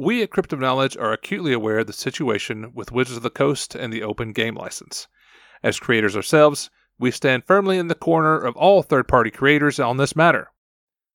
[0.00, 3.28] we at Crypt of Knowledge are acutely aware of the situation with Wizards of the
[3.28, 5.08] Coast and the open game license.
[5.62, 9.98] As creators ourselves, we stand firmly in the corner of all third party creators on
[9.98, 10.52] this matter.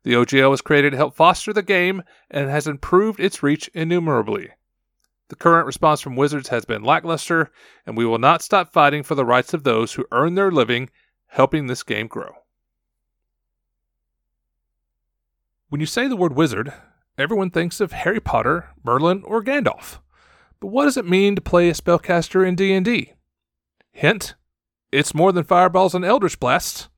[0.03, 4.51] The OGL was created to help foster the game and has improved its reach innumerably.
[5.29, 7.51] The current response from Wizards has been lackluster,
[7.87, 10.91] and we will not stop fighting for the rights of those who earn their living
[11.25, 12.33] helping this game grow.
[15.69, 16.71] When you say the word wizard,
[17.17, 19.99] everyone thinks of Harry Potter, Merlin, or Gandalf.
[20.59, 23.13] But what does it mean to play a spellcaster in D&D?
[23.91, 24.35] Hint,
[24.91, 26.89] it's more than fireballs and eldritch blasts.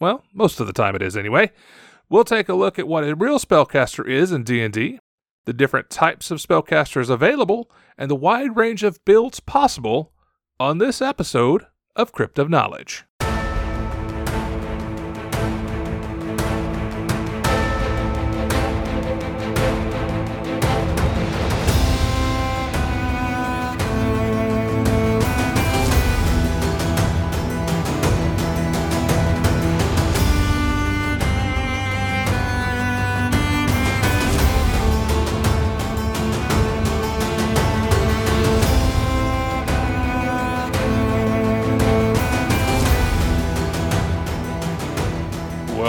[0.00, 1.52] Well, most of the time it is anyway.
[2.08, 4.98] We'll take a look at what a real spellcaster is in D&D,
[5.46, 10.12] the different types of spellcasters available, and the wide range of builds possible
[10.60, 13.04] on this episode of Crypt of Knowledge.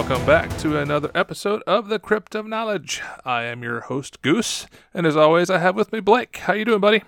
[0.08, 3.02] Welcome back to another episode of the Crypt of Knowledge.
[3.24, 6.36] I am your host Goose, and as always, I have with me Blake.
[6.36, 7.02] How you doing, buddy?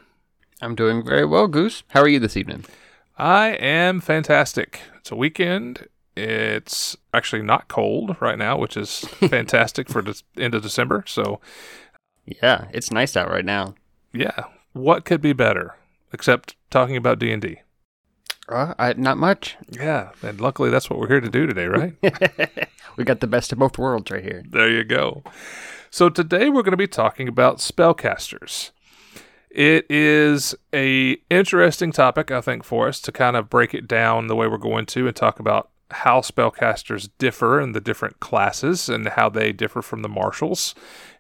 [0.61, 1.85] I'm doing very well, Goose.
[1.91, 2.65] How are you this evening?
[3.17, 4.81] I am fantastic.
[4.99, 5.87] It's a weekend.
[6.17, 11.05] It's actually not cold right now, which is fantastic for the end of December.
[11.07, 11.41] So,
[12.27, 13.77] Yeah, it's nice out right now.
[14.13, 15.77] yeah, what could be better
[16.13, 17.61] except talking about D and D?
[18.49, 19.57] Uh, I, not much.
[19.69, 21.95] Yeah, and luckily that's what we're here to do today, right?
[22.97, 24.43] we got the best of both worlds right here.
[24.49, 25.23] There you go.
[25.91, 28.71] So today we're going to be talking about spellcasters.
[29.51, 34.27] It is a interesting topic, I think, for us to kind of break it down
[34.27, 38.89] the way we're going to and talk about how spellcasters differ in the different classes
[38.89, 40.75] and how they differ from the martials.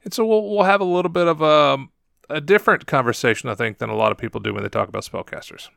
[0.04, 1.86] And so we'll, we'll have a little bit of a,
[2.28, 5.04] a different conversation, I think, than a lot of people do when they talk about
[5.04, 5.68] spellcasters.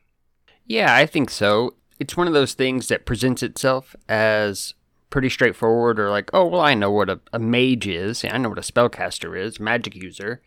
[0.66, 1.74] Yeah, I think so.
[1.98, 4.74] It's one of those things that presents itself as
[5.10, 8.24] pretty straightforward or like, oh, well, I know what a, a mage is.
[8.24, 10.42] I know what a spellcaster is, magic user.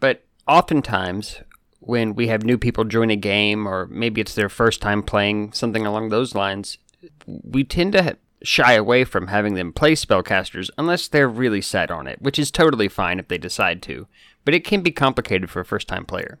[0.00, 1.40] But oftentimes,
[1.80, 5.52] when we have new people join a game, or maybe it's their first time playing
[5.52, 6.78] something along those lines,
[7.26, 12.06] we tend to shy away from having them play spellcasters unless they're really set on
[12.06, 14.06] it, which is totally fine if they decide to.
[14.44, 16.38] But it can be complicated for a first time player.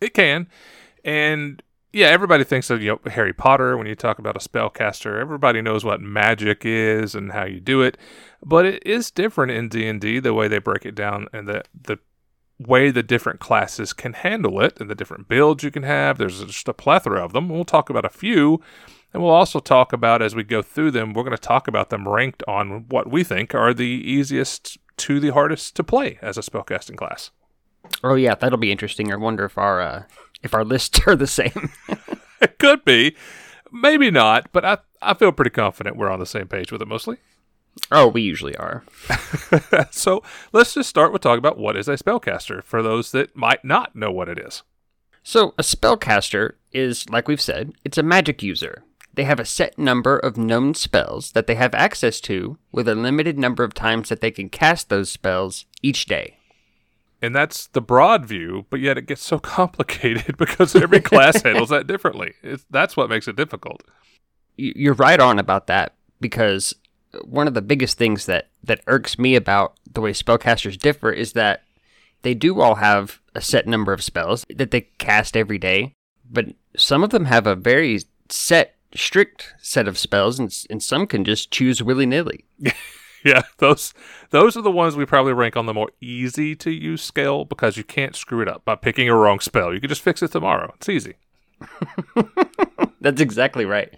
[0.00, 0.48] It can.
[1.04, 1.62] And
[1.96, 5.18] yeah, everybody thinks of you know Harry Potter when you talk about a spellcaster.
[5.18, 7.96] Everybody knows what magic is and how you do it,
[8.44, 11.48] but it is different in D and D the way they break it down and
[11.48, 11.98] the the
[12.58, 16.18] way the different classes can handle it and the different builds you can have.
[16.18, 17.48] There's just a plethora of them.
[17.48, 18.60] We'll talk about a few,
[19.14, 21.14] and we'll also talk about as we go through them.
[21.14, 25.18] We're going to talk about them ranked on what we think are the easiest to
[25.18, 27.30] the hardest to play as a spellcasting class.
[28.04, 29.10] Oh yeah, that'll be interesting.
[29.12, 30.02] I wonder if our uh,
[30.42, 31.70] if our lists are the same.
[32.40, 33.16] It could be,
[33.72, 36.88] maybe not, but I I feel pretty confident we're on the same page with it
[36.88, 37.18] mostly.
[37.90, 38.84] oh, we usually are.
[39.90, 43.64] so let's just start with talking about what is a spellcaster for those that might
[43.64, 44.62] not know what it is.
[45.22, 48.84] So a spellcaster is, like we've said, it's a magic user.
[49.12, 52.94] They have a set number of known spells that they have access to, with a
[52.94, 56.38] limited number of times that they can cast those spells each day.
[57.22, 61.70] And that's the broad view, but yet it gets so complicated because every class handles
[61.70, 62.34] that differently.
[62.42, 63.82] It's, that's what makes it difficult.
[64.56, 66.74] You're right on about that because
[67.24, 71.32] one of the biggest things that that irks me about the way spellcasters differ is
[71.34, 71.62] that
[72.22, 75.92] they do all have a set number of spells that they cast every day,
[76.30, 81.06] but some of them have a very set, strict set of spells, and, and some
[81.06, 82.44] can just choose willy nilly.
[83.24, 83.92] Yeah, those
[84.30, 87.76] those are the ones we probably rank on the more easy to use scale because
[87.76, 89.74] you can't screw it up by picking a wrong spell.
[89.74, 90.72] You can just fix it tomorrow.
[90.76, 91.14] It's easy.
[93.00, 93.94] That's exactly right.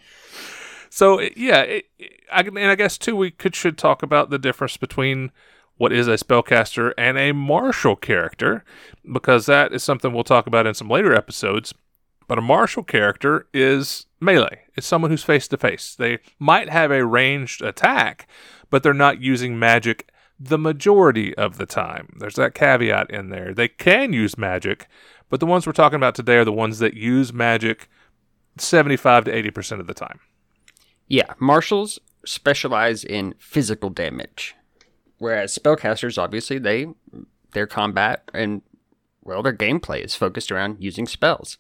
[0.90, 4.38] So yeah, it, it- I, and I guess too we could should talk about the
[4.38, 5.30] difference between
[5.78, 8.64] what is a spellcaster and a martial character
[9.10, 11.72] because that is something we'll talk about in some later episodes.
[12.26, 14.60] But a martial character is melee.
[14.76, 15.94] It's someone who's face to face.
[15.94, 18.28] They might have a ranged attack,
[18.70, 20.10] but they're not using magic
[20.40, 22.14] the majority of the time.
[22.18, 23.52] There's that caveat in there.
[23.52, 24.86] They can use magic,
[25.28, 27.88] but the ones we're talking about today are the ones that use magic
[28.56, 30.20] 75 to 80% of the time.
[31.08, 34.54] Yeah, martials specialize in physical damage,
[35.18, 36.86] whereas spellcasters obviously they
[37.52, 38.62] their combat and
[39.22, 41.58] well, their gameplay is focused around using spells.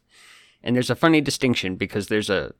[0.62, 2.54] And there's a funny distinction because there's a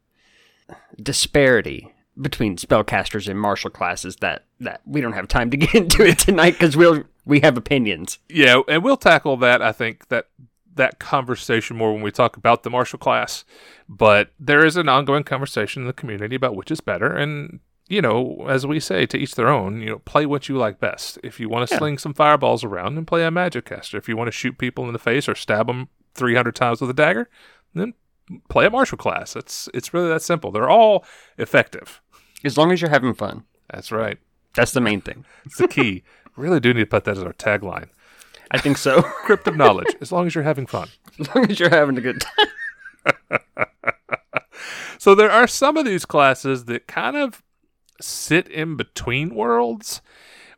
[1.02, 6.04] disparity between spellcasters and martial classes that, that we don't have time to get into
[6.06, 8.18] it tonight because we'll we have opinions.
[8.28, 9.60] Yeah, and we'll tackle that.
[9.62, 10.28] I think that
[10.74, 13.44] that conversation more when we talk about the martial class.
[13.88, 18.02] But there is an ongoing conversation in the community about which is better, and you
[18.02, 19.80] know, as we say, to each their own.
[19.80, 21.18] You know, play what you like best.
[21.22, 21.78] If you want to Yeah.
[21.78, 23.96] sling some fireballs around, then play a magic caster.
[23.98, 26.80] If you want to shoot people in the face or stab them three hundred times
[26.80, 27.28] with a dagger,
[27.74, 27.94] then
[28.50, 29.34] play a martial class.
[29.36, 30.50] It's it's really that simple.
[30.50, 31.04] They're all
[31.38, 32.00] effective.
[32.44, 33.44] As long as you're having fun.
[33.72, 34.18] That's right.
[34.54, 35.24] That's the main thing.
[35.44, 36.02] It's the key.
[36.36, 37.88] really do need to put that as our tagline.
[38.50, 39.02] I think so.
[39.24, 39.94] Crypt of knowledge.
[40.00, 40.88] As long as you're having fun.
[41.18, 43.40] as long as you're having a good time.
[44.98, 47.42] So there are some of these classes that kind of
[48.00, 50.02] sit in between worlds.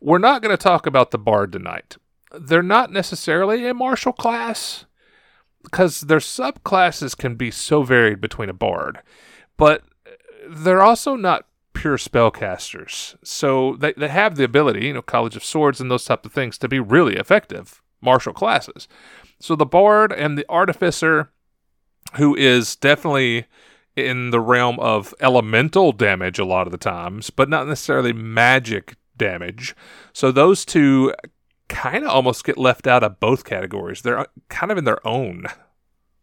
[0.00, 1.98] We're not going to talk about the bard tonight.
[2.32, 4.86] They're not necessarily a martial class
[5.62, 9.00] because their subclasses can be so varied between a bard,
[9.58, 9.84] but
[10.48, 13.16] they're also not pure spellcasters.
[13.24, 16.32] So they, they have the ability, you know, College of Swords and those type of
[16.32, 18.88] things to be really effective martial classes.
[19.38, 21.30] So the bard and the artificer
[22.14, 23.46] who is definitely
[23.96, 28.96] in the realm of elemental damage a lot of the times, but not necessarily magic
[29.16, 29.74] damage.
[30.12, 31.14] So those two
[31.68, 34.02] kind of almost get left out of both categories.
[34.02, 35.44] They're uh, kind of in their own.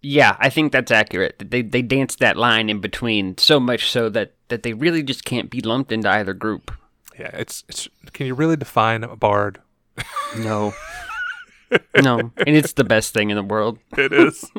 [0.02, 1.44] Yeah, I think that's accurate.
[1.50, 5.26] They they dance that line in between so much so that that they really just
[5.26, 6.72] can't be lumped into either group.
[7.18, 7.88] Yeah, it's it's.
[8.14, 9.60] Can you really define a bard?
[10.38, 10.74] No.
[12.02, 13.80] no, and it's the best thing in the world.
[13.98, 14.50] It is.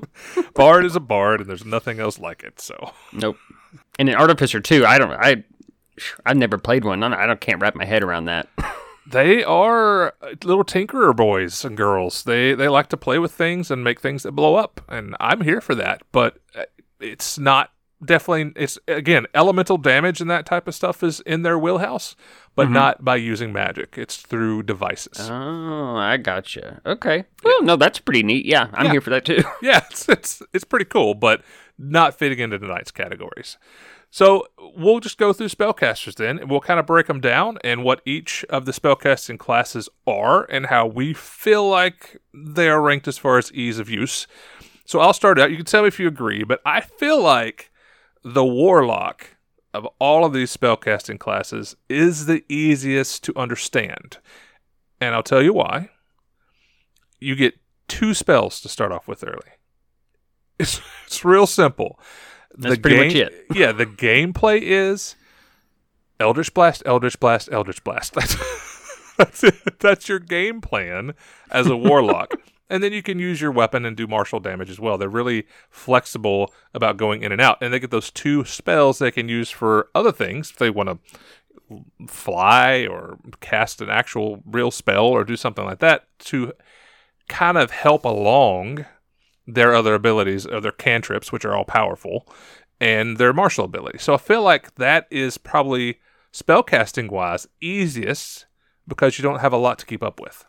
[0.54, 2.60] bard is a bard, and there's nothing else like it.
[2.60, 3.38] So Nope.
[3.98, 4.84] And an artificer too.
[4.84, 5.12] I don't.
[5.12, 5.44] I.
[6.24, 7.02] I've never played one.
[7.02, 8.48] I don't, can't wrap my head around that.
[9.10, 10.14] they are
[10.44, 12.22] little tinkerer boys and girls.
[12.22, 15.40] They they like to play with things and make things that blow up, and I'm
[15.40, 16.02] here for that.
[16.12, 16.64] But uh,
[17.00, 17.72] it's not
[18.04, 18.52] definitely.
[18.56, 22.16] It's again elemental damage and that type of stuff is in their wheelhouse,
[22.54, 22.74] but mm-hmm.
[22.74, 23.96] not by using magic.
[23.96, 25.28] It's through devices.
[25.30, 26.80] Oh, I gotcha.
[26.86, 27.24] Okay.
[27.44, 28.46] Well, no, that's pretty neat.
[28.46, 28.92] Yeah, I'm Yeah.
[28.92, 29.42] here for that too.
[29.62, 31.42] yeah, it's, it's it's pretty cool, but
[31.78, 33.56] not fitting into tonight's categories.
[34.10, 37.84] So we'll just go through spellcasters then, and we'll kind of break them down and
[37.84, 43.06] what each of the spellcasting classes are and how we feel like they are ranked
[43.06, 44.26] as far as ease of use.
[44.86, 45.50] So I'll start out.
[45.50, 47.67] You can tell me if you agree, but I feel like
[48.34, 49.36] the warlock
[49.74, 54.18] of all of these spellcasting classes is the easiest to understand,
[55.00, 55.90] and I'll tell you why.
[57.20, 57.54] You get
[57.88, 59.40] two spells to start off with early.
[60.60, 62.00] It's it's real simple.
[62.56, 63.46] That's pretty much it.
[63.54, 65.14] Yeah, the gameplay is
[66.18, 68.14] Eldritch Blast, Eldritch Blast, Eldritch Blast.
[68.14, 69.78] That's that's it.
[69.78, 71.14] That's your game plan
[71.52, 72.34] as a warlock.
[72.70, 74.98] And then you can use your weapon and do martial damage as well.
[74.98, 77.58] They're really flexible about going in and out.
[77.62, 80.50] And they get those two spells they can use for other things.
[80.50, 80.98] If they want to
[82.06, 86.52] fly or cast an actual real spell or do something like that to
[87.28, 88.86] kind of help along
[89.46, 92.28] their other abilities or their cantrips, which are all powerful,
[92.80, 93.98] and their martial ability.
[93.98, 96.00] So I feel like that is probably
[96.32, 98.46] spellcasting wise easiest
[98.86, 100.44] because you don't have a lot to keep up with.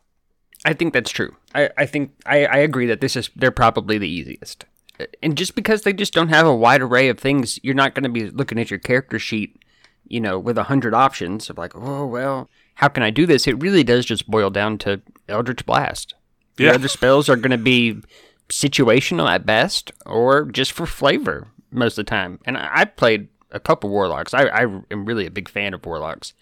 [0.65, 1.35] I think that's true.
[1.55, 4.65] I, I think I, I agree that this is they're probably the easiest.
[4.99, 7.95] Uh, and just because they just don't have a wide array of things, you're not
[7.95, 9.61] going to be looking at your character sheet,
[10.07, 13.47] you know, with a hundred options of like, oh well, how can I do this?
[13.47, 16.13] It really does just boil down to Eldritch Blast.
[16.57, 16.71] The Yeah.
[16.73, 18.01] other spells are going to be
[18.49, 22.39] situational at best, or just for flavor most of the time.
[22.45, 24.33] And I, I've played a couple warlocks.
[24.33, 24.61] I, I
[24.91, 26.33] am really a big fan of warlocks,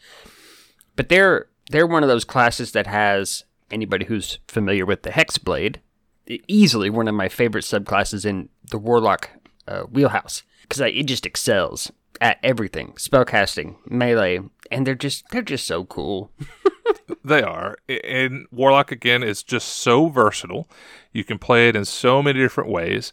[0.95, 5.77] but they're they're one of those classes that has anybody who's familiar with the Hexblade,
[6.47, 9.29] easily one of my favorite subclasses in the warlock
[9.67, 14.39] uh, wheelhouse because it just excels at everything spellcasting melee
[14.71, 16.31] and they're just they're just so cool
[17.27, 17.77] They are.
[18.03, 20.69] And Warlock, again, is just so versatile.
[21.11, 23.11] You can play it in so many different ways.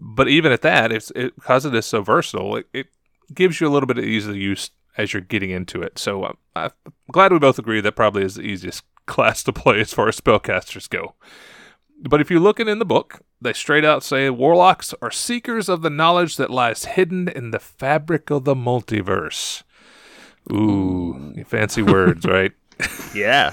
[0.00, 2.86] But even at that, it's it, because it is so versatile, it, it
[3.32, 5.98] gives you a little bit of ease of use as you're getting into it.
[5.98, 6.70] So uh, I'm
[7.10, 10.20] glad we both agree that probably is the easiest class to play as far as
[10.20, 11.14] spellcasters go.
[12.00, 15.82] But if you look in the book, they straight out say warlocks are seekers of
[15.82, 19.62] the knowledge that lies hidden in the fabric of the multiverse.
[20.52, 22.52] Ooh, fancy words, right?
[23.14, 23.52] yeah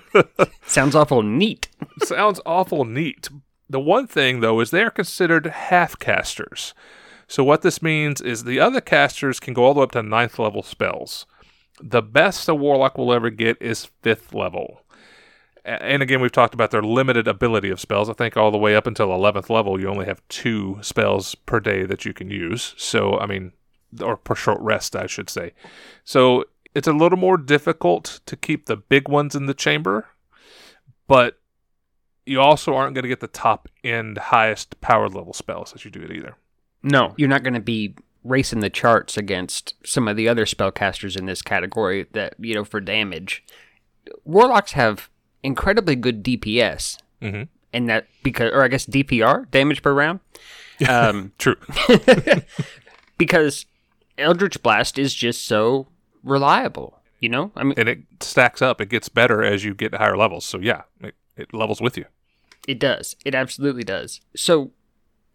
[0.66, 1.68] sounds awful neat
[2.02, 3.28] sounds awful neat.
[3.68, 6.74] The one thing, though, is they are considered half casters.
[7.26, 10.02] So, what this means is the other casters can go all the way up to
[10.02, 11.26] ninth level spells.
[11.82, 14.82] The best a warlock will ever get is fifth level.
[15.64, 18.08] And again, we've talked about their limited ability of spells.
[18.08, 21.60] I think all the way up until 11th level, you only have two spells per
[21.60, 22.74] day that you can use.
[22.76, 23.52] So, I mean,
[24.00, 25.52] or per short rest, I should say.
[26.04, 30.08] So, it's a little more difficult to keep the big ones in the chamber,
[31.06, 31.38] but
[32.24, 35.90] you also aren't going to get the top end, highest power level spells as you
[35.90, 36.36] do it either.
[36.82, 41.16] No, you're not going to be racing the charts against some of the other spellcasters
[41.18, 43.44] in this category that, you know, for damage.
[44.24, 45.08] Warlocks have
[45.42, 47.48] incredibly good DPS, Mhm.
[47.72, 50.20] and that because, or I guess DPR, damage per round.
[50.88, 51.56] Um, True.
[53.18, 53.66] because
[54.18, 55.86] Eldritch Blast is just so
[56.24, 57.52] reliable, you know?
[57.56, 58.80] I mean, and it stacks up.
[58.80, 60.44] It gets better as you get higher levels.
[60.44, 62.04] So, yeah, it, it levels with you.
[62.66, 63.16] It does.
[63.24, 64.20] It absolutely does.
[64.36, 64.70] So,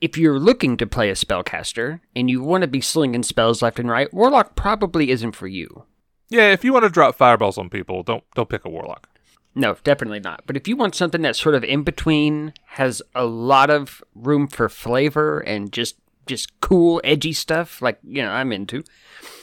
[0.01, 3.79] if you're looking to play a spellcaster and you want to be slinging spells left
[3.79, 5.85] and right, Warlock probably isn't for you.
[6.29, 9.09] Yeah, if you want to drop fireballs on people, don't don't pick a warlock.
[9.55, 10.43] No, definitely not.
[10.45, 14.47] But if you want something that's sort of in between, has a lot of room
[14.47, 18.83] for flavor and just just cool, edgy stuff like you know I'm into,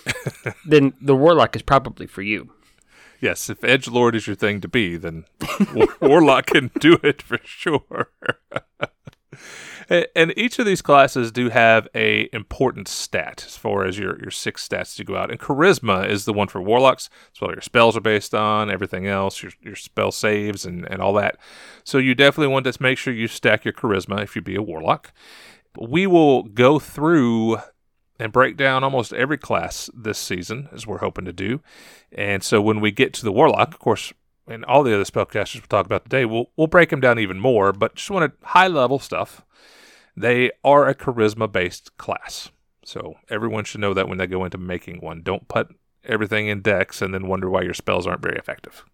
[0.66, 2.52] then the Warlock is probably for you.
[3.20, 5.24] Yes, if edge lord is your thing to be, then
[6.00, 8.10] warlock can do it for sure.
[9.88, 14.30] And each of these classes do have a important stat as far as your your
[14.30, 15.30] six stats to go out.
[15.30, 17.10] And charisma is the one for warlocks.
[17.26, 18.70] That's what your spells are based on.
[18.70, 21.36] Everything else, your your spell saves and and all that.
[21.84, 24.62] So you definitely want to make sure you stack your charisma if you be a
[24.62, 25.12] warlock.
[25.78, 27.58] We will go through
[28.18, 31.60] and break down almost every class this season, as we're hoping to do.
[32.12, 34.12] And so when we get to the warlock, of course,
[34.46, 37.38] and all the other spellcasters we'll talk about today, we'll we'll break them down even
[37.38, 37.72] more.
[37.72, 39.42] But just wanted high level stuff.
[40.16, 42.50] They are a charisma based class,
[42.84, 45.22] so everyone should know that when they go into making one.
[45.22, 45.68] Don't put
[46.04, 48.84] everything in dex and then wonder why your spells aren't very effective.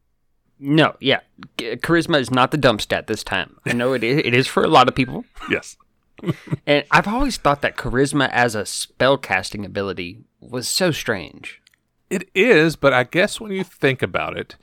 [0.63, 1.21] No, yeah,
[1.57, 3.57] charisma is not the dump stat this time.
[3.65, 4.19] I know it is.
[4.25, 5.25] It is for a lot of people.
[5.51, 5.77] Yes.
[6.67, 11.63] And I've always thought that charisma as a spell casting ability was so strange.
[12.11, 14.57] It is, but I guess when you think about it,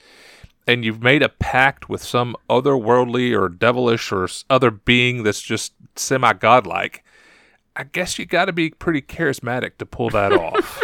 [0.68, 5.74] and you've made a pact with some otherworldly or devilish or other being that's just
[5.96, 7.04] semi godlike,
[7.76, 10.84] I guess you got to be pretty charismatic to pull that off.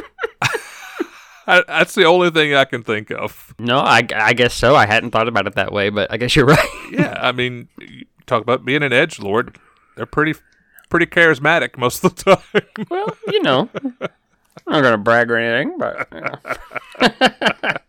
[1.46, 3.54] I, that's the only thing I can think of.
[3.60, 4.76] No, I, I guess so.
[4.76, 6.70] I hadn't thought about it that way, but I guess you're right.
[6.90, 9.58] Yeah, I mean, you talk about being an edge lord;
[9.98, 10.40] they're pretty,
[10.90, 12.88] pretty charismatic most of the time.
[12.90, 14.10] well, you know, I'm
[14.68, 17.78] not gonna brag or anything, but you know.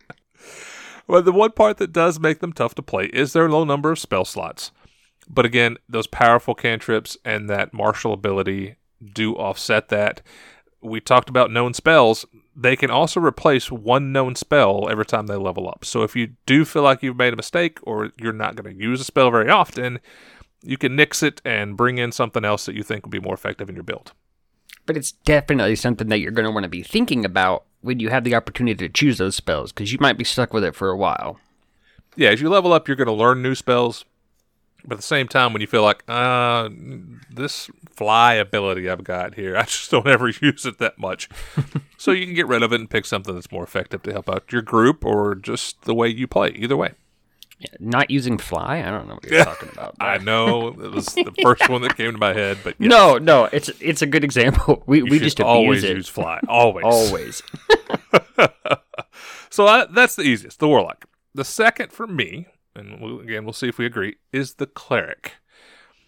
[1.06, 3.92] Well, the one part that does make them tough to play is their low number
[3.92, 4.70] of spell slots.
[5.28, 8.76] But again, those powerful cantrips and that martial ability
[9.12, 10.22] do offset that.
[10.82, 12.26] We talked about known spells.
[12.54, 15.84] They can also replace one known spell every time they level up.
[15.84, 18.82] So if you do feel like you've made a mistake or you're not going to
[18.82, 19.98] use a spell very often,
[20.62, 23.34] you can nix it and bring in something else that you think will be more
[23.34, 24.12] effective in your build.
[24.86, 28.24] but it's definitely something that you're gonna want to be thinking about when you have
[28.24, 30.96] the opportunity to choose those spells, because you might be stuck with it for a
[30.96, 31.38] while.
[32.16, 34.06] yeah, as you level up, you're going to learn new spells.
[34.86, 36.68] But at the same time, when you feel like, uh,
[37.30, 41.28] this fly ability I've got here, I just don't ever use it that much.
[41.98, 44.28] so you can get rid of it and pick something that's more effective to help
[44.28, 46.50] out your group or just the way you play.
[46.50, 46.92] Either way.
[47.80, 49.94] Not using fly, I don't know what you're talking about.
[50.00, 53.18] I know it was the first one that came to my head, but yeah, No,
[53.18, 54.82] no, it's it's a good example.
[54.86, 56.40] We you we just always it use fly.
[56.48, 56.84] Always.
[56.84, 57.42] always.
[59.50, 61.06] so I, that's the easiest, the warlock.
[61.34, 65.32] The second for me, and we'll, again, we'll see if we agree, is the cleric.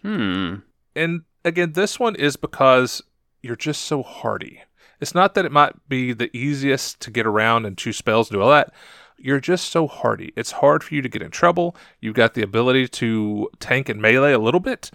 [0.03, 0.55] Hmm.
[0.95, 3.01] and again, this one is because
[3.41, 4.61] you're just so hardy.
[4.99, 8.37] It's not that it might be the easiest to get around and choose spells and
[8.37, 8.73] do all that.
[9.17, 10.31] You're just so hardy.
[10.35, 11.75] It's hard for you to get in trouble.
[11.99, 14.91] You've got the ability to tank and melee a little bit,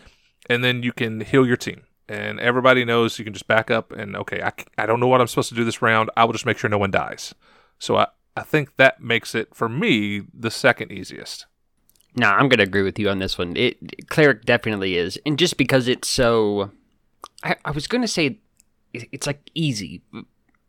[0.49, 1.83] and then you can heal your team.
[2.09, 5.21] And everybody knows you can just back up and, okay, I, I don't know what
[5.21, 6.11] I'm supposed to do this round.
[6.17, 7.35] I will just make sure no one dies.
[7.79, 11.47] So I, I think that makes it, for me, the second easiest.
[12.15, 13.57] No, I'm gonna agree with you on this one.
[13.57, 16.71] It cleric definitely is, and just because it's so,
[17.43, 18.39] I, I was gonna say,
[18.93, 20.03] it's like easy,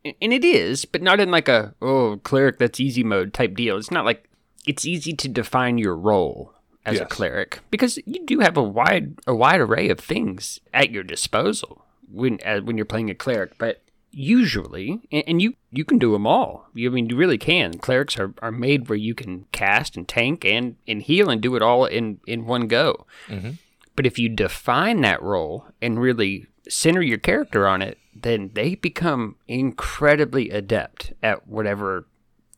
[0.05, 3.77] and it is, but not in like a oh cleric that's easy mode type deal.
[3.77, 4.29] It's not like
[4.65, 6.53] it's easy to define your role
[6.85, 10.91] as a cleric because you do have a wide a wide array of things at
[10.91, 13.81] your disposal when uh, when you're playing a cleric, but
[14.15, 17.73] usually and, and you you can do them all you, i mean you really can
[17.79, 21.55] clerics are, are made where you can cast and tank and and heal and do
[21.55, 23.57] it all in in one go Mhm.
[23.95, 28.75] but if you define that role and really center your character on it then they
[28.75, 32.07] become incredibly adept at whatever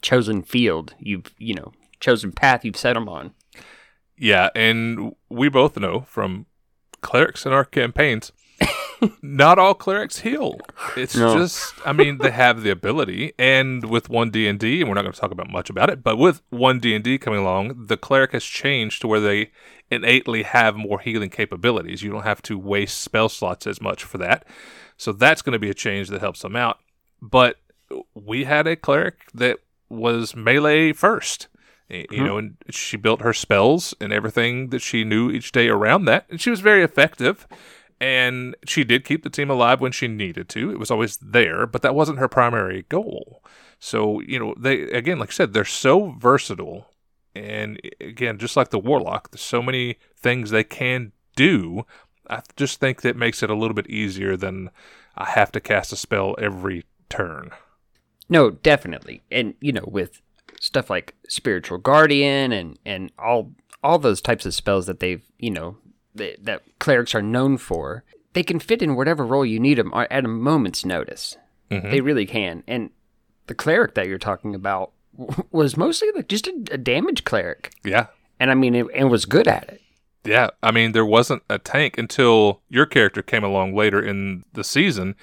[0.02, 3.34] chosen field you've you know chosen path you've set them on.
[4.18, 6.46] Yeah, and we both know from
[7.02, 8.32] clerics in our campaigns,
[9.22, 10.60] not all clerics heal.
[10.96, 11.38] It's No.
[11.38, 14.96] just, I mean, they have the ability, and with one D and D, and we're
[14.96, 17.40] not going to talk about much about it, but with one D and D coming
[17.40, 19.52] along, the cleric has changed to where they
[19.92, 22.02] innately have more healing capabilities.
[22.02, 24.46] You don't have to waste spell slots as much for that,
[24.98, 26.80] so that's going to be a change that helps them out.
[27.22, 27.58] But
[28.14, 29.60] we had a cleric that
[29.90, 31.48] was melee first.
[31.88, 32.26] You mm-hmm.
[32.26, 36.26] know, and she built her spells and everything that she knew each day around that,
[36.32, 37.48] and she was very effective.
[38.00, 40.72] And she did keep the team alive when she needed to.
[40.72, 43.42] It was always there, but that wasn't her primary goal.
[43.80, 46.88] So, you know, they again, like I said, they're so versatile.
[47.34, 51.86] And again, just like the warlock, there's so many things they can do.
[52.30, 54.72] I just think that makes it a little bit easier than
[55.16, 57.52] I have to cast a spell every turn.
[58.30, 59.22] No, definitely.
[59.32, 60.22] And you know, with
[60.60, 63.52] stuff like spiritual guardian and and all
[63.84, 65.78] all those types of spells that they've you know
[66.16, 68.04] that, that clerics are known for,
[68.34, 71.38] they can fit in whatever role you need them at a moment's notice.
[71.72, 71.92] Mhm.
[71.92, 72.64] They really can.
[72.68, 72.90] And
[73.48, 74.92] the cleric that you're talking about
[75.52, 78.08] was mostly like just a, a damage cleric, Yeah.
[78.40, 79.82] and I mean, it, and was good at it.
[80.24, 84.64] Yeah, I mean, there wasn't a tank until your character came along later in the
[84.64, 85.16] season.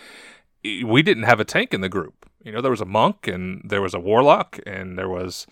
[0.64, 2.28] We didn't have a tank in the group.
[2.44, 5.46] You know, there was a monk and there was a warlock and there was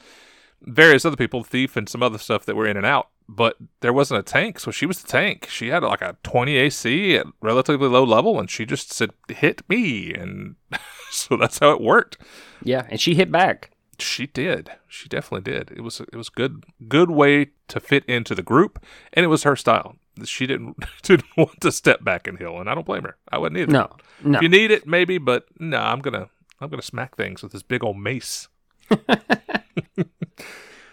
[0.63, 3.09] various other people, thief and some other stuff that were in and out.
[3.33, 5.47] But there wasn't a tank, so she was the tank.
[5.49, 9.63] She had like a 20 AC at relatively low level, and she just said, "Hit
[9.69, 10.57] me," and
[11.13, 12.19] so that's how it worked.
[12.65, 13.71] Yeah, and she hit back.
[14.01, 14.73] She did.
[14.89, 15.71] She definitely did.
[15.71, 19.45] It was it was good good way to fit into the group, and it was
[19.45, 19.95] her style.
[20.25, 23.17] She didn't didn't want to step back and heal, and I don't blame her.
[23.31, 23.71] I wouldn't either.
[23.73, 23.91] No,
[24.25, 24.39] no.
[24.39, 27.63] If you need it, maybe, but no, I'm gonna I'm gonna smack things with this
[27.63, 28.49] big old mace.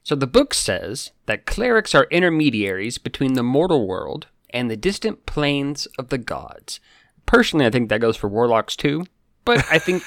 [0.07, 5.25] So the book says that clerics are intermediaries between the mortal world and the distant
[5.25, 6.79] planes of the gods.
[7.25, 9.05] Personally, I think that goes for warlocks too,
[9.43, 10.03] but I think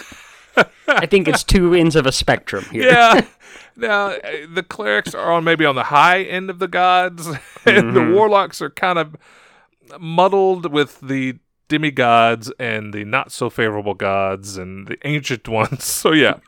[0.89, 2.91] I think it's two ends of a spectrum here.
[2.91, 3.27] Yeah.
[3.77, 7.29] now uh, the clerics are on maybe on the high end of the gods,
[7.67, 9.17] and the warlocks are kind of
[10.01, 11.35] muddled with the
[11.69, 15.85] demigods and the not so favorable gods and the ancient ones.
[15.85, 16.39] So yeah,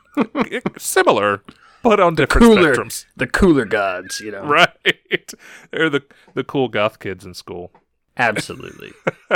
[0.79, 1.43] similar,
[1.83, 3.05] but on different Cooler, spectrums.
[3.15, 4.43] the cooler gods, you know.
[4.43, 4.69] Right.
[5.71, 7.71] They're the the cool goth kids in school.
[8.17, 8.91] Absolutely.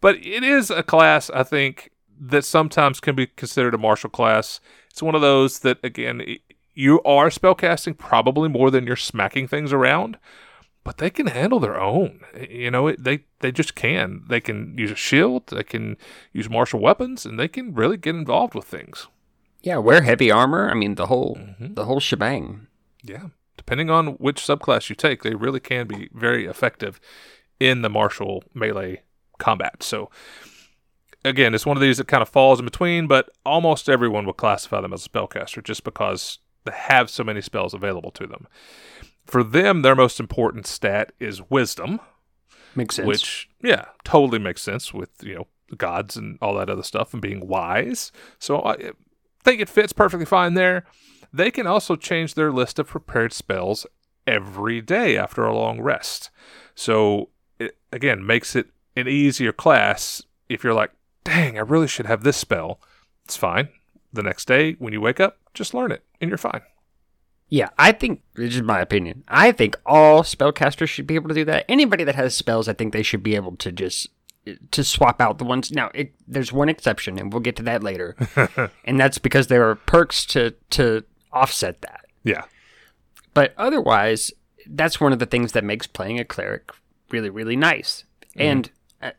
[0.00, 4.60] But it is a class, I think, that sometimes can be considered a martial class.
[4.90, 6.22] It's one of those that, again,
[6.74, 10.18] you are spellcasting probably more than you're smacking things around,
[10.84, 12.20] but they can handle their own.
[12.48, 14.22] You know, it, they they just can.
[14.28, 15.48] They can use a shield.
[15.48, 15.96] They can
[16.32, 19.08] use martial weapons, and they can really get involved with things.
[19.62, 20.70] Yeah, wear heavy armor.
[20.70, 21.74] I mean, the whole mm-hmm.
[21.74, 22.66] the whole shebang.
[23.02, 27.00] Yeah, depending on which subclass you take, they really can be very effective
[27.60, 29.02] in the martial melee
[29.38, 29.82] combat.
[29.82, 30.10] So,
[31.24, 34.32] again, it's one of these that kind of falls in between, but almost everyone will
[34.32, 38.46] classify them as a spellcaster just because they have so many spells available to them.
[39.26, 42.00] For them, their most important stat is wisdom,
[42.74, 43.06] Makes sense.
[43.06, 47.12] which, yeah, totally makes sense with, you know, the gods and all that other stuff
[47.12, 48.10] and being wise.
[48.38, 48.92] So I
[49.48, 50.84] think it fits perfectly fine there.
[51.32, 53.86] They can also change their list of prepared spells
[54.26, 56.30] every day after a long rest.
[56.74, 60.90] So it, again, makes it an easier class if you're like,
[61.24, 62.80] dang, I really should have this spell.
[63.24, 63.68] It's fine.
[64.12, 66.62] The next day, when you wake up, just learn it and you're fine.
[67.48, 69.24] Yeah, I think this is my opinion.
[69.28, 71.64] I think all spellcasters should be able to do that.
[71.68, 74.10] Anybody that has spells, I think they should be able to just
[74.70, 75.70] to swap out the ones.
[75.70, 78.16] Now, it, there's one exception, and we'll get to that later,
[78.84, 82.06] and that's because there are perks to to offset that.
[82.24, 82.44] Yeah.
[83.34, 84.32] But otherwise,
[84.66, 86.70] that's one of the things that makes playing a cleric
[87.10, 88.04] really, really nice.
[88.36, 88.70] And
[89.02, 89.12] uh,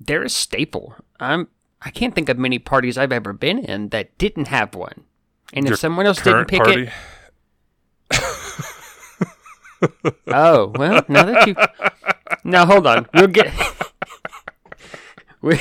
[0.00, 0.96] they're a staple.
[1.20, 1.48] I'm
[1.82, 5.04] I can't think of many parties I've ever been in that didn't have one.
[5.52, 6.88] And Your if someone else didn't pick party.
[6.88, 6.92] it,
[10.28, 11.54] oh well, now that you
[12.42, 13.52] now hold on, we'll get.
[15.44, 15.60] We...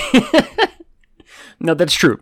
[1.59, 2.21] no, that's true.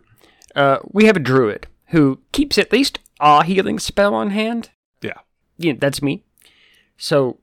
[0.54, 4.70] Uh, we have a druid who keeps at least a healing spell on hand
[5.00, 5.18] Yeah.
[5.58, 6.24] yeah, that's me.
[6.96, 7.38] So,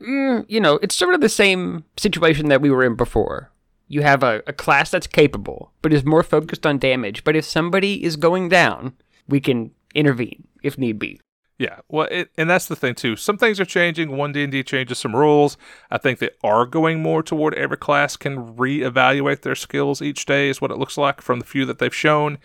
[0.00, 3.52] mm, you know, it's sort of the same situation that we were in before.
[3.88, 7.24] You have a, a class that's capable, but is more focused on damage.
[7.24, 8.94] But if somebody is going down,
[9.28, 11.20] we can intervene if need be.
[11.60, 13.16] Yeah, well, it, and that's the thing too.
[13.16, 14.16] Some things are changing.
[14.16, 15.58] One D and D changes some rules.
[15.90, 20.48] I think they are going more toward every class can reevaluate their skills each day.
[20.48, 22.38] Is what it looks like from the few that they've shown.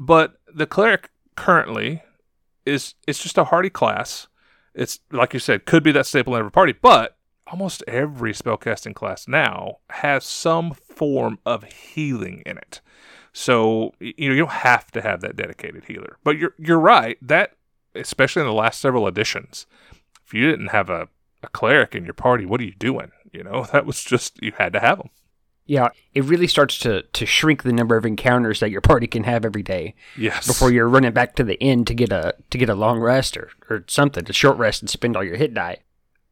[0.00, 2.02] But the cleric currently
[2.64, 4.26] is it's just a hardy class.
[4.74, 8.94] it's like you said, could be that staple in every party, but almost every spellcasting
[8.94, 12.80] class now has some form of healing in it.
[13.34, 16.16] So you know you don't have to have that dedicated healer.
[16.24, 17.52] But you're you're right that
[17.94, 19.66] especially in the last several editions,
[20.24, 21.08] if you didn't have a,
[21.42, 23.10] a cleric in your party, what are you doing?
[23.32, 25.10] You know that was just you had to have them.
[25.66, 29.24] Yeah, it really starts to to shrink the number of encounters that your party can
[29.24, 29.94] have every day.
[30.18, 30.46] Yes.
[30.46, 33.36] Before you're running back to the inn to get a to get a long rest
[33.36, 35.78] or, or something, a short rest and spend all your hit die.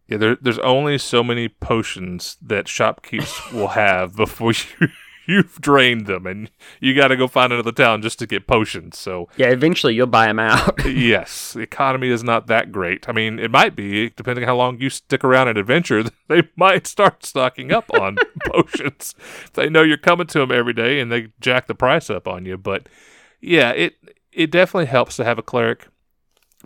[0.08, 4.88] Yeah, there, there's only so many potions that shopkeepers will have before you
[5.28, 8.98] you've drained them, and you got to go find another town just to get potions.
[8.98, 10.84] So Yeah, eventually you'll buy them out.
[10.86, 13.08] yes, the economy is not that great.
[13.08, 16.04] I mean, it might be depending on how long you stick around at adventure.
[16.28, 19.14] They might start stocking up on potions.
[19.54, 22.44] They know you're coming to them every day, and they jack the price up on
[22.44, 22.58] you.
[22.58, 22.86] But
[23.40, 23.94] yeah, it
[24.30, 25.88] it definitely helps to have a cleric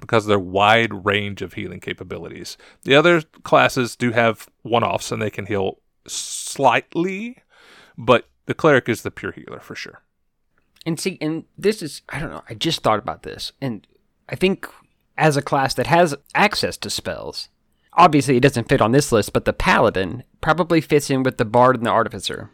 [0.01, 2.57] because of their wide range of healing capabilities.
[2.83, 7.37] The other classes do have one offs and they can heal slightly,
[7.97, 10.03] but the cleric is the pure healer for sure.
[10.85, 13.53] And see, and this is, I don't know, I just thought about this.
[13.61, 13.87] And
[14.29, 14.67] I think
[15.17, 17.49] as a class that has access to spells,
[17.93, 21.45] obviously it doesn't fit on this list, but the paladin probably fits in with the
[21.45, 22.51] bard and the artificer.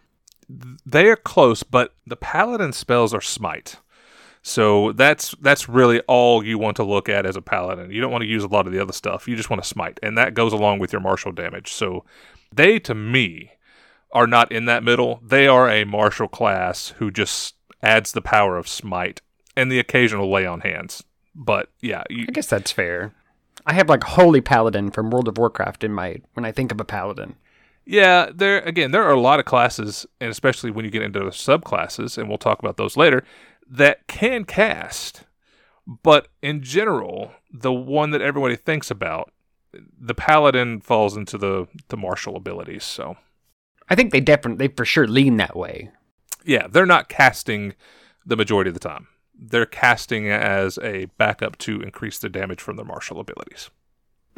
[0.84, 3.76] They are close, but the paladin spells are smite.
[4.42, 7.90] So that's that's really all you want to look at as a paladin.
[7.90, 9.28] You don't want to use a lot of the other stuff.
[9.28, 11.72] You just want to smite, and that goes along with your martial damage.
[11.72, 12.04] So
[12.54, 13.52] they, to me,
[14.12, 15.20] are not in that middle.
[15.22, 19.20] They are a martial class who just adds the power of smite
[19.56, 21.04] and the occasional lay on hands.
[21.34, 23.14] But yeah, you, I guess that's fair.
[23.66, 26.80] I have like Holy Paladin from World of Warcraft in my when I think of
[26.80, 27.36] a paladin.
[27.84, 31.20] Yeah, there again, there are a lot of classes, and especially when you get into
[31.20, 33.24] the subclasses, and we'll talk about those later,
[33.68, 35.24] that can cast.
[35.86, 39.32] But in general, the one that everybody thinks about,
[39.72, 42.84] the paladin falls into the the martial abilities.
[42.84, 43.16] So
[43.90, 45.90] I think they definitely they for sure lean that way.
[46.44, 47.74] yeah, they're not casting
[48.26, 49.08] the majority of the time.
[49.40, 53.70] They're casting as a backup to increase the damage from their martial abilities.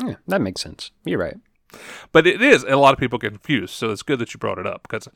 [0.04, 0.90] Yeah, that makes sense.
[1.04, 1.36] You're right.
[2.12, 4.58] But it is a lot of people get confused, so it's good that you brought
[4.58, 5.08] it up because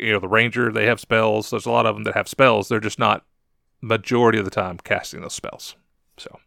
[0.00, 1.50] you know the ranger they have spells.
[1.50, 2.68] There's a lot of them that have spells.
[2.68, 3.24] They're just not
[3.80, 5.76] majority of the time casting those spells.
[6.18, 6.38] So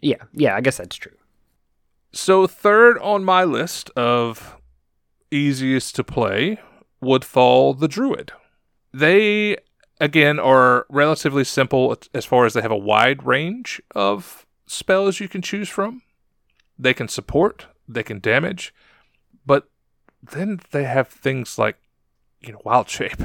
[0.00, 1.16] Yeah, yeah, I guess that's true.
[2.12, 4.56] so third on my list of
[5.34, 6.58] easiest to play
[7.00, 8.32] would fall the druid.
[8.92, 9.56] They
[10.00, 15.28] again are relatively simple as far as they have a wide range of spells you
[15.28, 16.02] can choose from.
[16.78, 18.74] They can support, they can damage,
[19.46, 19.68] but
[20.22, 21.76] then they have things like
[22.40, 23.20] you know wild shape,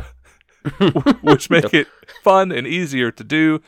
[1.21, 1.87] which make it
[2.23, 3.61] fun and easier to do.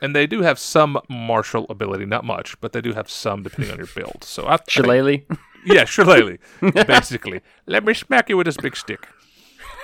[0.00, 3.72] And they do have some martial ability, not much, but they do have some depending
[3.72, 4.22] on your build.
[4.22, 5.22] So I, I think- Shillelagh.
[5.66, 6.38] Yeah, shillelagh,
[6.86, 7.40] basically.
[7.66, 9.08] Let me smack you with this big stick.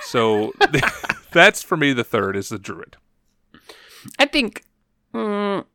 [0.03, 0.53] So
[1.31, 2.97] that's for me the third is the druid.
[4.19, 4.63] I think,
[5.13, 5.65] mm,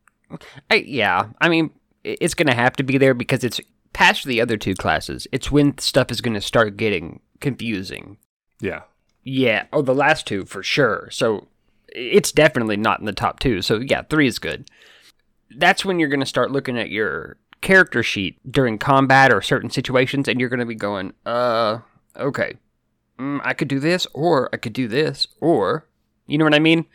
[0.69, 1.29] I, yeah.
[1.39, 1.71] I mean,
[2.03, 3.59] it's going to have to be there because it's
[3.93, 5.27] past the other two classes.
[5.31, 8.17] It's when stuff is going to start getting confusing.
[8.61, 8.81] Yeah.
[9.23, 9.65] Yeah.
[9.73, 11.09] Oh, the last two for sure.
[11.11, 11.47] So
[11.89, 13.61] it's definitely not in the top two.
[13.61, 14.69] So yeah, three is good.
[15.57, 19.69] That's when you're going to start looking at your character sheet during combat or certain
[19.69, 21.79] situations, and you're going to be going, uh,
[22.17, 22.55] okay,
[23.19, 25.87] mm, I could do this, or I could do this, or
[26.27, 26.85] you know what I mean.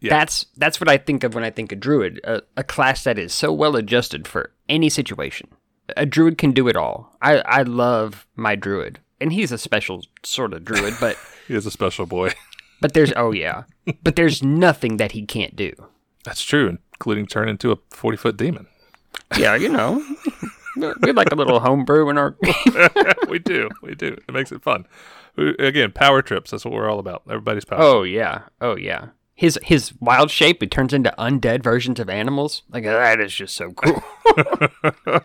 [0.00, 0.18] Yeah.
[0.18, 3.18] That's that's what I think of when I think of druid, a, a class that
[3.18, 5.48] is so well adjusted for any situation.
[5.96, 7.16] A druid can do it all.
[7.22, 11.16] I I love my druid, and he's a special sort of druid, but
[11.48, 12.32] He is a special boy.
[12.80, 13.64] but there's oh yeah,
[14.02, 15.72] but there's nothing that he can't do.
[16.24, 18.66] That's true, including turn into a 40 foot demon.
[19.38, 20.04] Yeah, you know,
[21.00, 22.36] we like a little homebrew in our.
[23.28, 23.68] we do.
[23.82, 24.08] We do.
[24.28, 24.86] It makes it fun.
[25.36, 26.50] We- Again, power trips.
[26.50, 27.22] That's what we're all about.
[27.28, 27.80] Everybody's power.
[27.80, 29.06] Oh yeah, oh yeah.
[29.34, 32.62] His his wild shape it turns into undead versions of animals.
[32.70, 34.02] Like that is just so cool.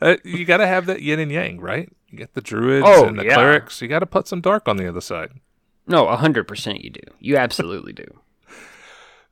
[0.00, 1.90] Uh, you got to have that yin and yang, right?
[2.08, 3.34] You get the druids Oh, and the yeah.
[3.34, 3.82] clerics.
[3.82, 5.32] You got to put some dark on the other side.
[5.86, 7.00] no, hundred percent you do.
[7.20, 8.06] You absolutely do.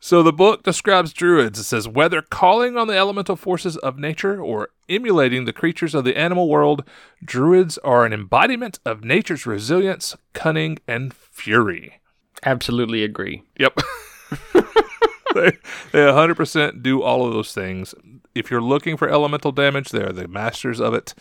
[0.07, 1.59] So the book describes druids.
[1.59, 6.05] It says whether calling on the elemental forces of nature or emulating the creatures of
[6.05, 6.85] the animal world,
[7.25, 12.01] druids are an embodiment of nature's resilience, cunning, and fury.
[12.45, 13.43] Absolutely agree.
[13.59, 13.81] Yep.
[15.35, 15.51] they,
[15.91, 17.93] they 100% do all of those things.
[18.33, 21.17] If you're looking for elemental damage, they're the masters of it.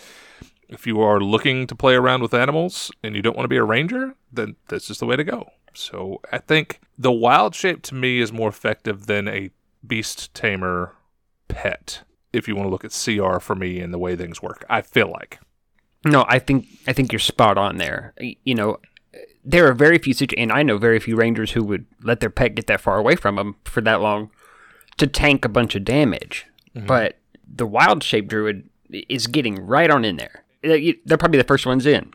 [0.69, 3.57] If you are looking to play around with animals and you don't want to be
[3.57, 5.49] a ranger, then that's just the way to go.
[5.73, 9.51] So I think the wild shape to me is more effective than a
[9.85, 10.95] beast tamer
[11.47, 12.01] pet.
[12.33, 14.65] if you want to look at CR for me and the way things work.
[14.69, 15.39] I feel like.
[16.05, 18.13] No, I think I think you're spot on there.
[18.19, 18.77] You know,
[19.43, 22.55] there are very few and I know very few rangers who would let their pet
[22.55, 24.29] get that far away from them for that long
[24.97, 26.45] to tank a bunch of damage.
[26.75, 26.87] Mm-hmm.
[26.87, 30.44] But the wild shape druid is getting right on in there.
[31.05, 32.13] They're probably the first ones in.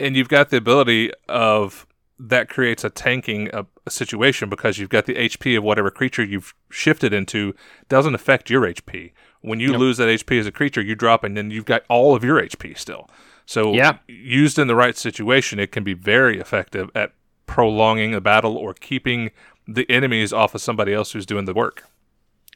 [0.00, 1.86] and you've got the ability of
[2.18, 6.22] that creates a tanking a, a situation because you've got the HP of whatever creature
[6.22, 7.54] you've shifted into
[7.88, 9.12] doesn't affect your HP.
[9.40, 12.14] When you lose that HP as a creature, you drop, and then you've got all
[12.14, 13.08] of your HP still.
[13.44, 13.98] So, Yeah.
[14.06, 17.12] used in the right situation, it can be very effective at
[17.46, 19.30] prolonging a battle or keeping
[19.66, 21.84] the enemies off of somebody else who's doing the work.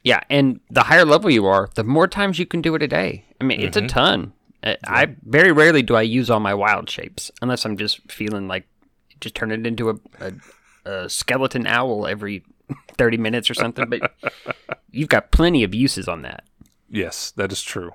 [0.03, 2.87] Yeah, and the higher level you are, the more times you can do it a
[2.87, 3.25] day.
[3.41, 3.87] I mean, it's a mm-hmm.
[3.87, 4.33] ton.
[4.63, 8.47] Uh, I very rarely do I use all my wild shapes unless I'm just feeling
[8.47, 8.67] like
[9.21, 10.33] just turn it into a, a,
[11.03, 12.43] a skeleton owl every
[12.97, 13.89] 30 minutes or something.
[13.89, 14.11] But
[14.91, 16.43] you've got plenty of uses on that.
[16.89, 17.91] Yes, that is true.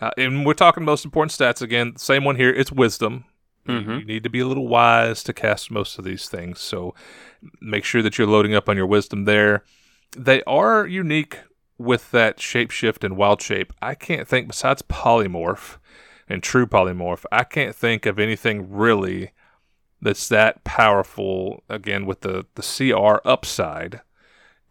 [0.00, 1.96] Uh, and we're talking most important stats again.
[1.96, 2.50] Same one here.
[2.50, 3.24] It's wisdom.
[3.66, 6.58] You- You need to be a little wise to cast most of these things.
[6.60, 6.94] So
[7.60, 9.64] make sure that you're loading up on your wisdom there.
[10.16, 11.38] They are unique
[11.78, 13.72] with that shapeshift and wild shape.
[13.80, 15.76] I can't think besides polymorph
[16.30, 17.24] and true polymorph.
[17.30, 19.32] I can't think of anything really
[20.00, 21.62] that's that powerful.
[21.68, 24.00] Again, with the the CR upside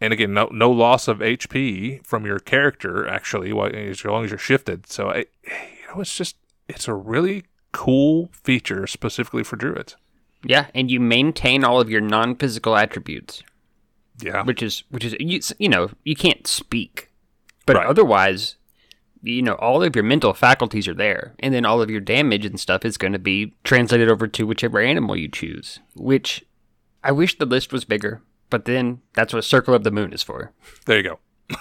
[0.00, 4.38] and again, no no loss of HP from your character actually, as long as you're
[4.38, 4.86] shifted.
[4.86, 6.36] So it, you know, it's just
[6.68, 9.96] it's a really cool feature specifically for druids.
[10.42, 13.42] Yeah, and you maintain all of your non-physical attributes,
[14.22, 17.10] Yeah, which is which is you, you know you can't speak,
[17.66, 17.86] but Right.
[17.86, 18.56] otherwise,
[19.22, 22.44] you know all of your mental faculties are there, and then all of your damage
[22.44, 25.80] and stuff is going to be translated over to whichever animal you choose.
[25.94, 26.44] Which
[27.04, 30.22] I wish the list was bigger, but then that's what Circle of the Moon is
[30.22, 30.52] for.
[30.86, 31.18] there you go.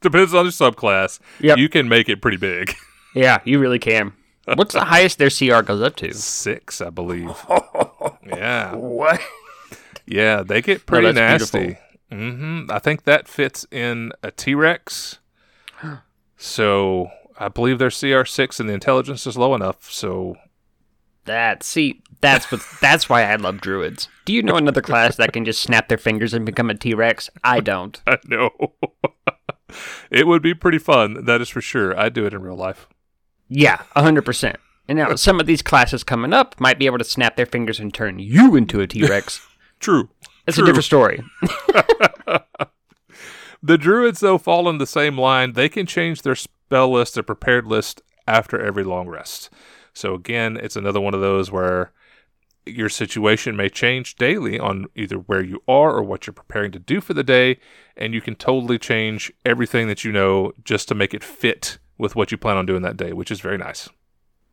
[0.00, 1.18] Depends on your subclass.
[1.40, 1.58] Yep.
[1.58, 2.74] You can make it pretty big.
[3.14, 4.12] Yeah, you really can.
[4.56, 6.12] What's the highest their CR goes up to?
[6.12, 7.30] Six, I believe.
[8.26, 9.22] yeah, What?
[10.04, 11.78] yeah, they get pretty that's nasty.
[12.12, 15.18] hmm I think that fits in a T Rex.
[16.36, 19.90] So I believe their CR six and the intelligence is low enough.
[19.90, 20.36] So
[21.24, 24.08] That see, that's what that's why I love druids.
[24.24, 26.94] Do you know another class that can just snap their fingers and become a T
[26.94, 27.30] Rex?
[27.44, 28.00] I don't.
[28.06, 28.50] I know.
[30.10, 31.98] it would be pretty fun, that is for sure.
[31.98, 32.88] I'd do it in real life.
[33.48, 34.56] Yeah, hundred percent.
[34.88, 37.80] And now some of these classes coming up might be able to snap their fingers
[37.80, 39.46] and turn you into a T Rex.
[39.80, 40.08] True.
[40.46, 40.64] It's True.
[40.64, 41.22] a different story.
[43.66, 45.54] The druids, though, fall in the same line.
[45.54, 49.50] They can change their spell list, their prepared list, after every long rest.
[49.92, 51.90] So, again, it's another one of those where
[52.64, 56.78] your situation may change daily on either where you are or what you're preparing to
[56.78, 57.58] do for the day.
[57.96, 62.14] And you can totally change everything that you know just to make it fit with
[62.14, 63.88] what you plan on doing that day, which is very nice.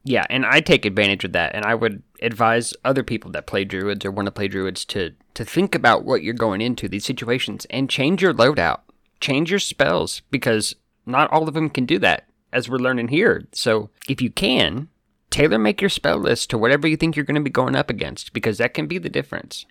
[0.06, 3.64] Yeah, and I take advantage of that, and I would advise other people that play
[3.64, 7.06] druids or want to play druids to to think about what you're going into these
[7.06, 8.82] situations and change your loadout,
[9.24, 13.48] change your spells because not all of them can do that, as we're learning here.
[13.54, 14.90] So if you can,
[15.30, 17.90] tailor make your spell list to whatever you think you're going to be going up
[17.90, 19.66] against because that can be the difference.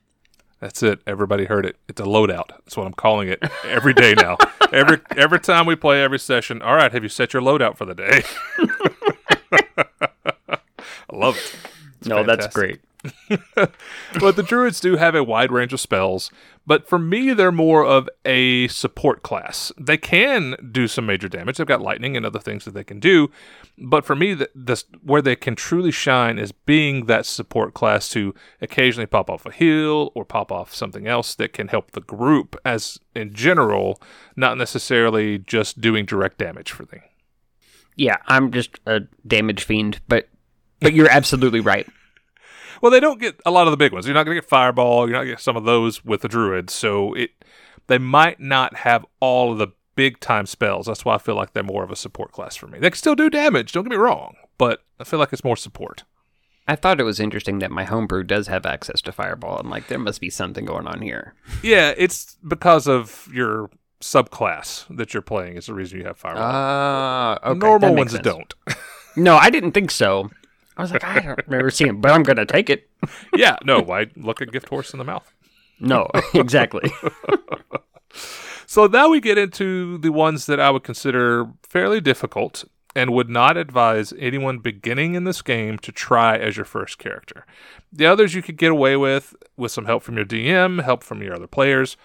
[0.58, 1.00] That's it.
[1.06, 1.76] Everybody heard it.
[1.88, 2.48] It's a loadout.
[2.48, 4.38] That's what I'm calling it every day now.
[4.72, 6.62] every every time we play every session.
[6.62, 8.22] All right, have you set your loadout for the day?
[10.50, 10.58] I
[11.12, 11.56] love it.
[11.98, 12.80] It's no, that's great.
[14.20, 16.30] but the druids do have a wide range of spells.
[16.64, 19.72] But for me, they're more of a support class.
[19.78, 21.56] They can do some major damage.
[21.56, 23.30] They've got lightning and other things that they can do.
[23.76, 28.08] But for me, the, the where they can truly shine is being that support class
[28.10, 32.00] to occasionally pop off a heal or pop off something else that can help the
[32.00, 34.00] group as in general,
[34.36, 37.00] not necessarily just doing direct damage for them.
[37.96, 40.28] Yeah, I'm just a damage fiend, but
[40.80, 41.86] but you're absolutely right.
[42.82, 44.06] Well, they don't get a lot of the big ones.
[44.06, 45.06] You're not going to get Fireball.
[45.06, 46.74] You're not going to get some of those with the Druids.
[46.74, 47.30] So it
[47.86, 50.86] they might not have all of the big time spells.
[50.86, 52.78] That's why I feel like they're more of a support class for me.
[52.78, 53.72] They can still do damage.
[53.72, 56.04] Don't get me wrong, but I feel like it's more support.
[56.66, 59.58] I thought it was interesting that my homebrew does have access to Fireball.
[59.58, 61.34] I'm like, there must be something going on here.
[61.62, 63.68] Yeah, it's because of your
[64.00, 66.44] subclass that you're playing is the reason you have Fireball.
[66.44, 67.58] Ah, okay.
[67.58, 68.24] Normal ones sense.
[68.24, 68.54] don't.
[69.14, 70.30] No, I didn't think so.
[70.82, 72.88] I was like, I don't remember seeing but I'm gonna take it.
[73.36, 73.80] yeah, no.
[73.80, 75.32] Why look a gift horse in the mouth?
[75.80, 76.90] No, exactly.
[78.72, 82.64] So now we get into the ones that I would consider fairly difficult
[82.96, 87.44] and would not advise anyone beginning in this game to try as your first character.
[87.92, 91.22] The others you could get away with with some help from your DM, help from
[91.22, 91.98] your other players.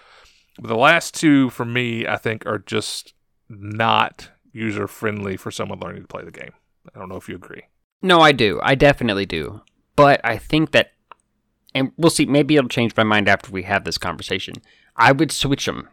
[0.58, 3.14] But the last two for me, I think, are just
[3.48, 6.52] not user friendly for someone learning to play the game.
[6.94, 7.62] I don't know if you agree.
[8.02, 8.60] No, I do.
[8.62, 9.62] I definitely do.
[9.96, 10.92] But I think that,
[11.74, 12.26] and we'll see.
[12.26, 14.54] Maybe it'll change my mind after we have this conversation.
[14.96, 15.88] I would switch them.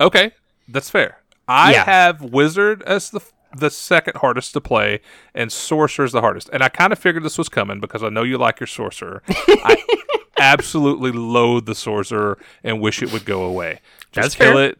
[0.00, 0.32] Okay,
[0.68, 1.18] that's fair.
[1.48, 1.84] I Yeah.
[1.84, 3.20] have Wizard as the
[3.56, 5.00] the second hardest to play,
[5.34, 6.50] and Sorcerer is the hardest.
[6.52, 9.22] And I kind of figured this was coming because I know you like your Sorcerer.
[9.28, 9.82] I
[10.38, 13.80] absolutely loathe the Sorcerer and wish it would go away.
[14.12, 14.64] That's Just kill fair.
[14.70, 14.78] it.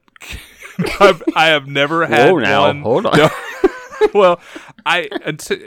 [1.00, 2.82] I've, I have never had Whoa, now one.
[2.82, 3.16] hold on.
[3.16, 3.30] No.
[4.14, 4.40] well,
[4.86, 5.58] I until,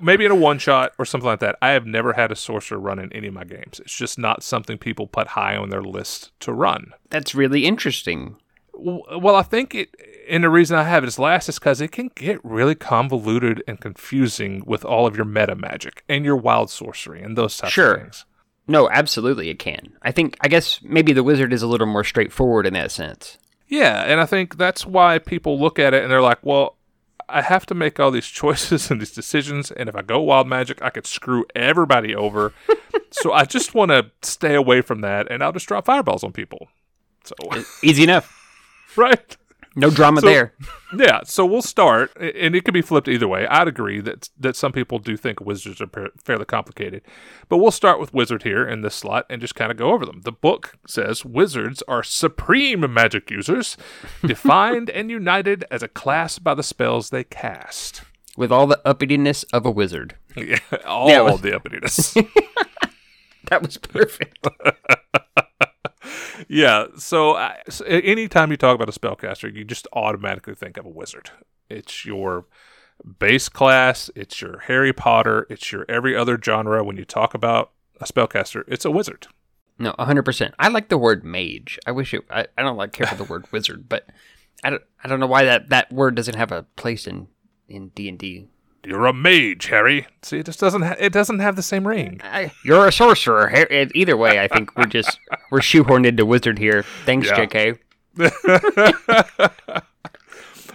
[0.00, 1.56] maybe in a one shot or something like that.
[1.60, 3.80] I have never had a sorcerer run in any of my games.
[3.80, 6.92] It's just not something people put high on their list to run.
[7.10, 8.36] That's really interesting.
[8.72, 9.88] Well, I think it,
[10.30, 13.62] and the reason I have it as last is because it can get really convoluted
[13.66, 17.72] and confusing with all of your meta magic and your wild sorcery and those types
[17.72, 17.94] Sure.
[17.94, 18.24] of things.
[18.68, 19.94] No, absolutely, it can.
[20.02, 20.36] I think.
[20.42, 23.38] I guess maybe the wizard is a little more straightforward in that sense.
[23.66, 26.76] Yeah, and I think that's why people look at it and they're like, well,
[27.28, 30.48] I have to make all these choices and these decisions, and if I go wild
[30.48, 32.52] magic, I could screw everybody over.
[33.10, 36.32] so I just want to stay away from that, and I'll just drop fireballs on
[36.32, 36.68] people.
[37.24, 37.34] So,
[37.82, 38.34] Easy enough.
[38.96, 39.36] right?
[39.78, 40.52] No drama So- there.
[40.96, 43.46] Yeah, so we'll start, and it could be flipped either way.
[43.46, 45.88] I'd agree that that some people do think wizards are
[46.24, 47.02] fairly complicated,
[47.48, 50.06] but we'll start with wizard here in this slot and just kind of go over
[50.06, 50.22] them.
[50.22, 53.76] The book says wizards are supreme magic users,
[54.26, 58.02] defined and united as a class by the spells they cast.
[58.36, 60.14] With all the uppityness of a wizard.
[60.36, 62.14] Yeah, all Yeah, was- the uppityness.
[63.50, 64.46] That was perfect.
[66.48, 70.86] Yeah, so, I, so anytime you talk about a spellcaster, you just automatically think of
[70.86, 71.30] a wizard.
[71.68, 72.46] It's your
[73.18, 76.82] base class, it's your Harry Potter, it's your every other genre.
[76.82, 79.26] When you talk about a spellcaster, it's a wizard.
[79.78, 80.52] No, 100%.
[80.58, 81.78] I like the word mage.
[81.86, 84.08] I wish it, I, I don't like care for the word wizard, but
[84.64, 87.28] I don't, I don't know why that, that word doesn't have a place in,
[87.68, 88.48] in D&D.
[88.84, 90.06] You're a mage, Harry.
[90.22, 90.82] See, it just doesn't.
[90.82, 92.20] Ha- it doesn't have the same ring.
[92.24, 93.48] I, you're a sorcerer.
[93.48, 95.18] Har- e- Either way, I think we're just,
[95.50, 96.84] we're shoehorned into wizard here.
[97.04, 97.46] Thanks, Yeah.
[97.46, 97.78] JK.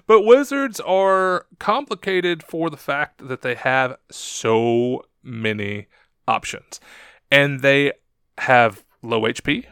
[0.06, 5.88] But wizards are complicated for the fact that they have so many
[6.28, 6.82] options.
[7.32, 7.94] And they
[8.40, 9.64] have low HP,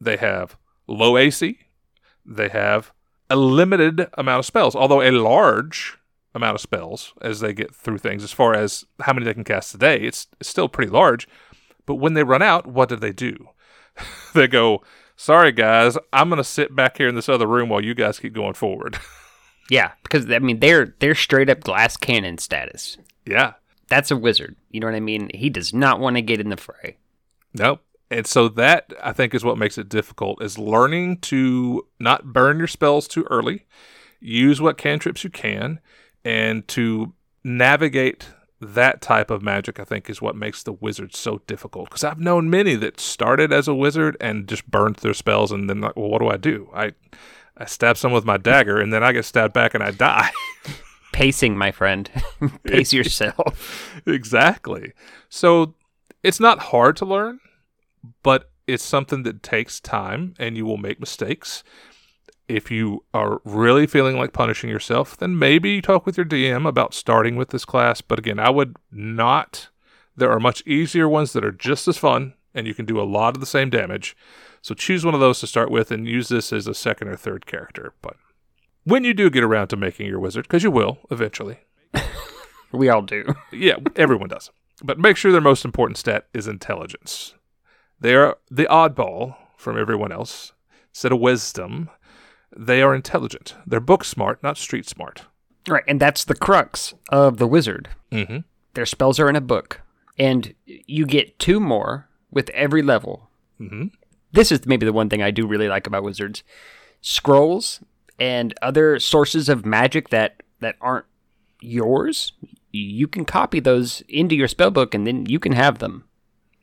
[0.00, 1.58] they have low AC,
[2.24, 2.92] they have
[3.28, 5.98] a limited amount of spells, although a large
[6.36, 8.22] amount of spells as they get through things.
[8.22, 11.26] As far as how many they can cast today, it's, it's still pretty large.
[11.86, 13.48] But when they run out, what do they do?
[14.34, 14.82] they go,
[15.16, 18.18] Sorry, guys, I'm going to sit back here in this other room while you guys
[18.18, 18.98] keep going forward.
[19.68, 22.98] Yeah, because, I mean, they're, they're straight up glass cannon status.
[23.26, 23.54] yeah.
[23.88, 24.56] That's a wizard.
[24.70, 25.30] You know what I mean?
[25.34, 26.98] He does not want to get in the fray.
[27.54, 27.82] Nope.
[28.10, 32.58] And so that I think is what makes it difficult is learning to not burn
[32.58, 33.66] your spells too early,
[34.20, 35.80] use what cantrips you can,
[36.26, 37.12] and to
[37.44, 38.28] navigate
[38.60, 41.88] that type of magic I think is what makes the wizard so difficult.
[41.88, 45.70] Because I've known many that started as a wizard and just burned their spells and
[45.70, 46.68] then like, well, what do I do?
[46.74, 46.92] I
[47.56, 50.30] I stab someone with my dagger and then I get stabbed back and I die.
[51.12, 52.10] Pacing, my friend.
[52.64, 54.00] Pace yourself.
[54.04, 54.92] exactly.
[55.28, 55.74] So
[56.22, 57.40] it's not hard to learn,
[58.22, 61.62] but it's something that takes time and you will make mistakes.
[62.48, 66.94] If you are really feeling like punishing yourself, then maybe talk with your DM about
[66.94, 68.00] starting with this class.
[68.00, 69.68] But again, I would not.
[70.16, 73.04] There are much easier ones that are just as fun and you can do a
[73.04, 74.16] lot of the same damage.
[74.62, 77.16] So choose one of those to start with and use this as a second or
[77.16, 77.92] third character.
[78.00, 78.16] But
[78.84, 81.58] when you do get around to making your wizard, because you will eventually,
[82.72, 83.24] We all do.
[83.52, 84.50] yeah, everyone does.
[84.82, 87.34] But make sure their most important stat is intelligence.
[88.00, 90.52] They are the oddball from everyone else.
[90.90, 91.90] Instead of wisdom,
[92.56, 93.54] they are intelligent.
[93.66, 95.22] They're book smart, not street smart.
[95.68, 97.88] Right, and that's the crux of the wizard.
[98.12, 98.38] Mm-hmm.
[98.74, 99.80] Their spells are in a book,
[100.18, 103.28] and you get two more with every level.
[103.60, 103.86] Mm-hmm.
[104.32, 106.42] This is maybe the one thing I do really like about wizards:
[107.00, 107.80] scrolls
[108.18, 111.06] and other sources of magic that that aren't
[111.60, 112.32] yours.
[112.72, 116.04] You can copy those into your spell book, and then you can have them.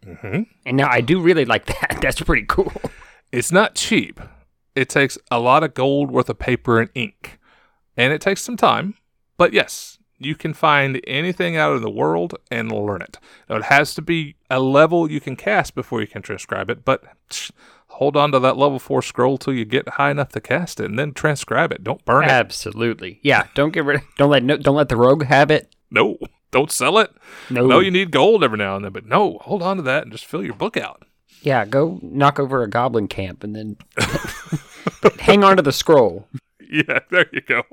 [0.05, 0.43] Mm-hmm.
[0.65, 1.99] And now I do really like that.
[2.01, 2.73] That's pretty cool.
[3.31, 4.19] It's not cheap.
[4.75, 7.39] It takes a lot of gold worth of paper and ink,
[7.95, 8.95] and it takes some time.
[9.37, 13.19] But yes, you can find anything out in the world and learn it.
[13.49, 16.85] Now, it has to be a level you can cast before you can transcribe it,
[16.85, 17.51] but tch,
[17.87, 20.85] hold on to that level four scroll till you get high enough to cast it,
[20.85, 21.83] and then transcribe it.
[21.83, 22.31] Don't burn it.
[22.31, 23.47] Absolutely, yeah.
[23.53, 24.01] Don't get rid.
[24.17, 25.75] Don't let no, don't let the rogue have it.
[25.91, 26.17] No,
[26.51, 27.11] don't sell it.
[27.49, 30.03] No, No, you need gold every now and then, but no, hold on to that
[30.03, 31.03] and just fill your book out.
[31.43, 33.77] Yeah, go knock over a goblin camp and then
[35.19, 36.27] hang on to the scroll.
[36.59, 37.63] yeah, there you go.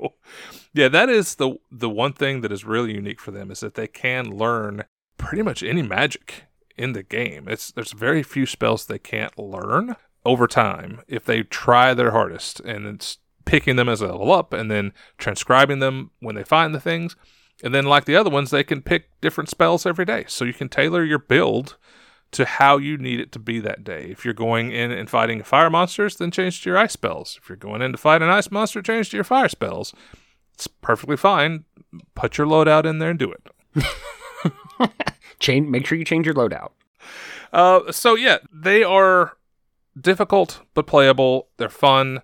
[0.73, 3.75] Yeah, that is the the one thing that is really unique for them is that
[3.75, 4.83] they can learn
[5.17, 6.43] pretty much any magic
[6.77, 7.47] in the game.
[7.47, 9.95] It's there's very few spells they can't learn
[10.25, 14.53] over time if they try their hardest, and it's picking them as a level up
[14.53, 17.15] and then transcribing them when they find the things.
[17.63, 20.25] And then, like the other ones, they can pick different spells every day.
[20.27, 21.77] So you can tailor your build
[22.31, 24.07] to how you need it to be that day.
[24.09, 27.37] If you're going in and fighting fire monsters, then change to your ice spells.
[27.41, 29.93] If you're going in to fight an ice monster, change to your fire spells.
[30.53, 31.65] It's perfectly fine.
[32.15, 34.91] Put your loadout in there and do it.
[35.39, 35.67] change.
[35.67, 36.71] Make sure you change your loadout.
[37.51, 39.33] Uh, so yeah, they are
[39.99, 41.49] difficult but playable.
[41.57, 42.21] They're fun.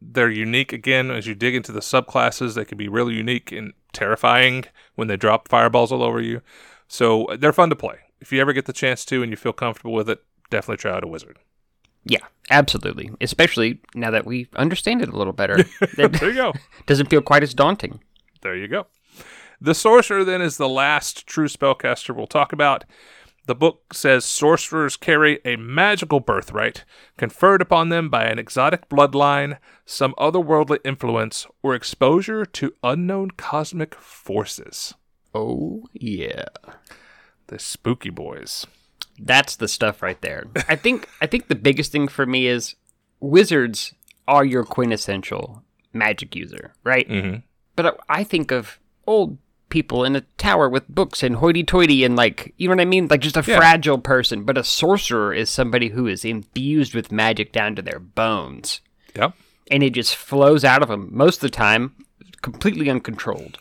[0.00, 2.54] They're unique again as you dig into the subclasses.
[2.54, 6.40] They can be really unique and terrifying when they drop fireballs all over you.
[6.88, 7.98] So they're fun to play.
[8.20, 10.92] If you ever get the chance to and you feel comfortable with it, definitely try
[10.92, 11.38] out a wizard.
[12.04, 13.10] Yeah, absolutely.
[13.20, 15.64] Especially now that we understand it a little better.
[15.96, 16.52] there you go.
[16.86, 18.00] Doesn't feel quite as daunting.
[18.42, 18.86] There you go.
[19.60, 22.84] The sorcerer then is the last true spellcaster we'll talk about.
[23.46, 26.84] The book says sorcerers carry a magical birthright
[27.16, 33.94] conferred upon them by an exotic bloodline, some otherworldly influence, or exposure to unknown cosmic
[33.96, 34.94] forces.
[35.34, 36.44] Oh, yeah.
[37.50, 38.66] The spooky boys.
[39.18, 40.44] That's the stuff right there.
[40.68, 42.74] I think I think the biggest thing for me is
[43.18, 43.92] wizards
[44.28, 47.08] are your quintessential magic user, right?
[47.08, 47.36] Mm-hmm.
[47.76, 49.36] But I think of old
[49.68, 53.08] people in a tower with books and hoity-toity and like you know what I mean,
[53.08, 53.56] like just a Yeah.
[53.58, 54.44] fragile person.
[54.44, 58.80] But a sorcerer is somebody who is infused with magic down to their bones,
[59.16, 59.34] Yep.
[59.70, 61.94] and it just flows out of them most of the time,
[62.42, 63.58] completely uncontrolled.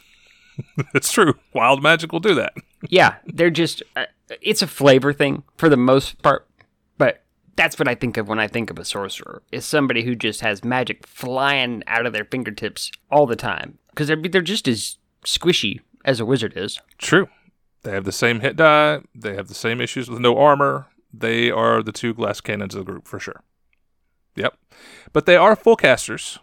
[0.94, 1.34] It's true.
[1.54, 2.54] Wild magic will do that.
[2.90, 4.06] yeah, they're just uh,
[4.42, 6.48] it's a flavor thing for the most part,
[6.98, 7.24] but
[7.56, 9.42] that's what I think of when I think of a sorcerer.
[9.52, 14.08] Is somebody who just has magic flying out of their fingertips all the time because
[14.08, 16.80] they're they're just as squishy as a wizard is.
[16.98, 17.28] True.
[17.84, 19.02] They have the same hit die.
[19.16, 20.88] They have the same issues with no armor.
[21.14, 23.42] They are the two glass cannons of the group for sure.
[24.36, 24.58] Yep.
[25.12, 26.40] But they are full casters.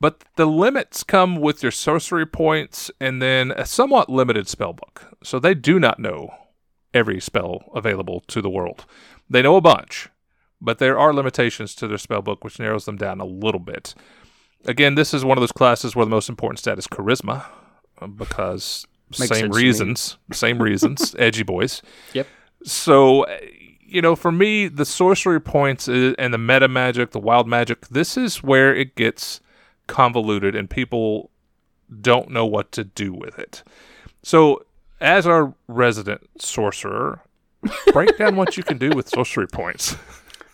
[0.00, 5.16] But the limits come with your sorcery points and then a somewhat limited spell book.
[5.22, 6.34] So they do not know
[6.92, 8.84] every spell available to the world.
[9.30, 10.08] They know a bunch,
[10.60, 13.94] but there are limitations to their spell book, which narrows them down a little bit.
[14.66, 17.46] Again, this is one of those classes where the most important stat is charisma,
[18.00, 18.86] uh, because
[19.18, 21.82] Makes same reasons, same reasons, edgy boys.
[22.14, 22.26] Yep.
[22.64, 23.26] So,
[23.80, 28.16] you know, for me, the sorcery points and the meta magic, the wild magic, this
[28.16, 29.40] is where it gets
[29.86, 31.30] convoluted and people
[32.00, 33.62] don't know what to do with it.
[34.22, 34.64] So,
[35.00, 37.20] as our resident sorcerer,
[37.92, 39.96] break down what you can do with sorcery points.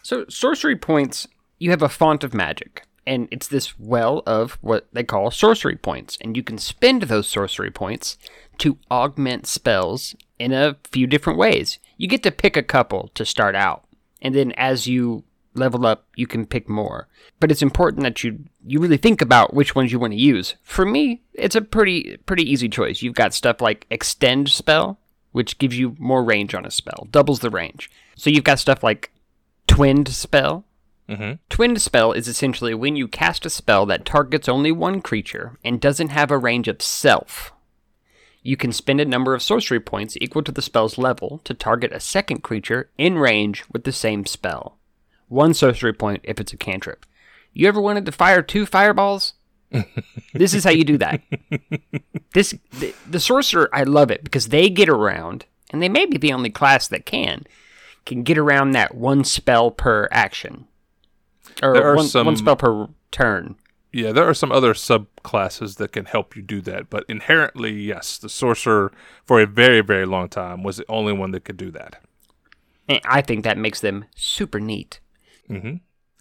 [0.02, 1.26] So sorcery points,
[1.58, 5.76] you have a font of magic, and it's this well of what they call sorcery
[5.76, 8.16] points, and you can spend those sorcery points
[8.58, 11.78] to augment spells in a few different ways.
[11.96, 13.84] You get to pick a couple to start out,
[14.22, 15.24] and then as you
[15.54, 17.08] level up, you can pick more.
[17.38, 20.54] But it's important that you you really think about which ones you want to use.
[20.62, 23.02] For me, it's a pretty pretty easy choice.
[23.02, 24.98] You've got stuff like extend spell,
[25.32, 27.90] which gives you more range on a spell, doubles the range.
[28.16, 29.10] So you've got stuff like
[29.66, 30.64] Twinned spell.
[31.08, 35.58] hmm Twinned spell is essentially when you cast a spell that targets only one creature
[35.64, 37.52] and doesn't have a range of self.
[38.42, 41.92] You can spend a number of sorcery points equal to the spell's level to target
[41.92, 44.78] a second creature in range with the same spell.
[45.30, 47.06] One sorcery point if it's a cantrip.
[47.52, 49.34] You ever wanted to fire two fireballs?
[50.34, 51.22] this is how you do that.
[52.32, 56.16] This the, the sorcerer, I love it because they get around, and they may be
[56.16, 57.44] the only class that can
[58.04, 60.68] can get around that one spell per action,
[61.60, 63.56] or one, some- one spell per turn.
[63.92, 68.16] Yeah, there are some other subclasses that can help you do that, but inherently, yes,
[68.16, 68.92] the sorcerer
[69.24, 72.00] for a very, very long time was the only one that could do that.
[72.88, 75.00] And I think that makes them super neat.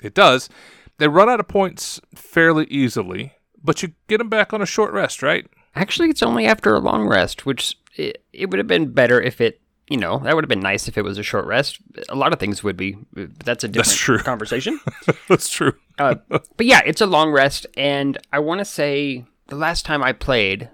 [0.02, 0.50] It does.
[0.98, 4.92] They run out of points fairly easily, but you get them back on a short
[4.94, 5.46] rest, right?
[5.76, 9.40] Actually, it's only after a long rest, which it, it would have been better if
[9.40, 11.80] it, you know, that would have been nice if it was a short rest.
[12.10, 12.98] A lot of things would be.
[13.14, 14.20] That's a different true.
[14.20, 14.80] conversation.
[15.30, 15.74] That's true.
[15.98, 20.04] uh, but yeah, it's a long rest, and I want to say the last time
[20.04, 20.70] I played,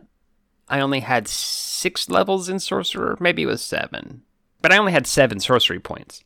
[0.70, 3.18] I only had six levels in sorcerer.
[3.20, 4.24] Maybe it was seven,
[4.62, 6.24] but I only had seven sorcery points.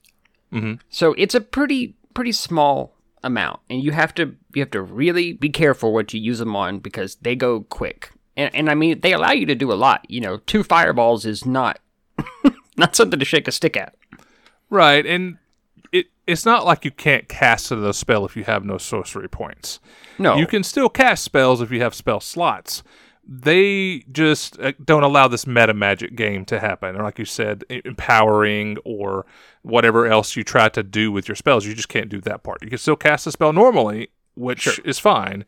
[0.52, 4.82] hmm So it's a pretty pretty small amount, and you have to you have to
[4.82, 8.12] really be careful what you use them on because they go quick.
[8.36, 10.06] And, and I mean, they allow you to do a lot.
[10.10, 11.80] You know, two fireballs is not
[12.78, 13.96] not something to shake a stick at.
[14.70, 15.38] Right, and
[15.94, 19.80] it it's not like you can't cast a spell if you have no sorcery points.
[20.18, 20.36] No.
[20.36, 22.84] You can still cast spells if you have spell slots.
[23.32, 26.96] They just uh, don't allow this meta magic game to happen.
[26.96, 29.28] Or, like you said, empowering or
[29.62, 31.64] whatever else you try to do with your spells.
[31.64, 32.64] You just can't do that part.
[32.64, 34.74] You can still cast a spell normally, which Sure.
[34.84, 35.46] is fine.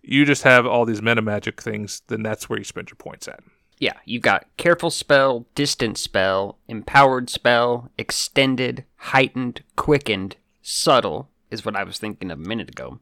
[0.00, 3.26] You just have all these meta magic things, then that's where you spend your points
[3.26, 3.40] at.
[3.80, 11.74] Yeah, you've got careful spell, distant spell, empowered spell, extended, heightened, quickened, subtle is what
[11.74, 13.00] I was thinking of a minute ago,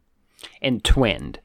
[0.63, 1.41] and twinned.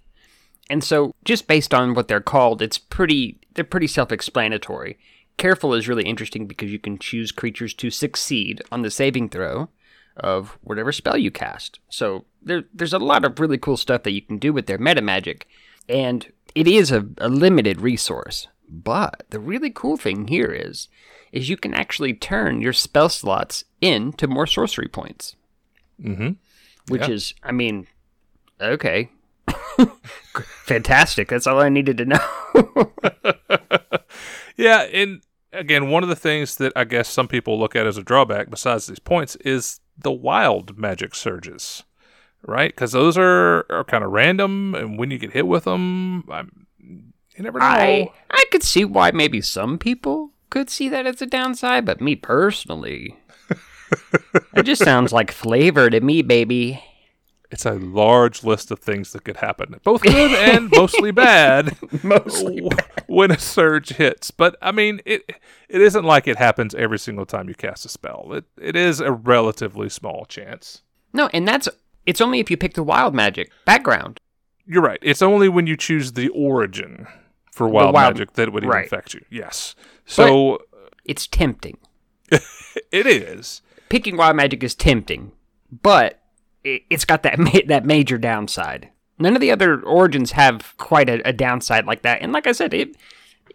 [0.70, 4.98] And so, just based on what they're called, it's pretty they're pretty self-explanatory.
[5.38, 9.70] Careful is really interesting because you can choose creatures to succeed on the saving throw
[10.18, 11.80] of whatever spell you cast.
[11.90, 14.80] So there, there's a lot of really cool stuff that you can do with their
[14.80, 15.48] meta magic,
[15.88, 18.48] and it is a, a limited resource.
[18.68, 20.88] But the really cool thing here is,
[21.32, 25.36] is you can actually turn your spell slots into more sorcery points,
[26.02, 26.32] Mm-hmm.
[26.90, 27.14] which Yeah.
[27.14, 27.88] is, I mean,
[28.60, 29.12] okay,
[30.66, 31.30] fantastic.
[31.30, 32.92] That's all I needed to know.
[34.58, 35.22] Yeah, and
[35.54, 38.50] again, one of the things that I guess some people look at as a drawback,
[38.50, 41.84] besides these points, is the wild magic surges,
[42.42, 42.72] right?
[42.72, 46.66] Because those are, are kind of random, and when you get hit with them, I'm,
[46.80, 47.66] you never know.
[47.66, 52.02] I I could see why maybe some people could see that as a downside, but
[52.02, 53.16] me personally,
[54.56, 56.84] it just sounds like flavor to me, baby.
[57.50, 61.78] It's a large list of things that could happen, both good and mostly bad.
[62.04, 62.62] Mostly.
[62.62, 62.70] w-
[63.08, 64.32] when a surge hits.
[64.32, 65.24] But I mean, it
[65.70, 68.34] it isn't like it happens every single time you cast a spell.
[68.34, 70.82] It it is a relatively small chance.
[71.14, 71.70] No, and that's
[72.06, 74.20] it's only if you pick the wild magic background.
[74.66, 75.00] You're right.
[75.02, 77.08] It's only when you choose the origin
[77.54, 78.86] for wild, wild- magic that it would right.
[78.86, 79.24] affect you.
[79.30, 79.74] Yes.
[80.06, 80.60] So
[81.06, 81.78] It's tempting.
[82.30, 83.62] it is.
[83.88, 85.32] Picking wild magic is tempting,
[85.82, 86.20] but
[86.64, 88.90] it's got that ma- that major downside.
[89.20, 92.22] None of the other origins have quite a, a downside like that.
[92.22, 92.96] And like I said, it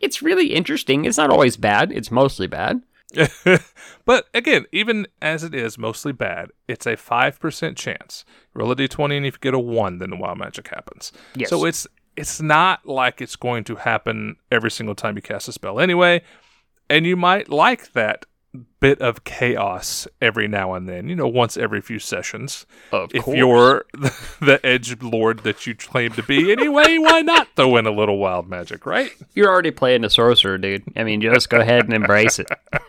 [0.01, 1.05] it's really interesting.
[1.05, 1.93] It's not always bad.
[1.93, 2.83] It's mostly bad.
[4.05, 8.25] but again, even as it is mostly bad, it's a five percent chance.
[8.55, 11.13] Roll a d20, and if you get a one, then the wild magic happens.
[11.35, 11.51] Yes.
[11.51, 11.87] So it's
[12.17, 16.23] it's not like it's going to happen every single time you cast a spell anyway.
[16.91, 18.27] And you might like that
[18.81, 21.09] bit of chaos every now and then.
[21.09, 22.67] You know, once every few sessions.
[22.91, 23.37] Of if course.
[23.37, 23.85] you're
[24.41, 28.19] the edge lord that you claim to be anyway, why not throw in a little
[28.19, 29.13] wild magic, right?
[29.35, 30.85] You're already playing a sorcerer, dude.
[30.97, 32.49] I mean, just go ahead and embrace it.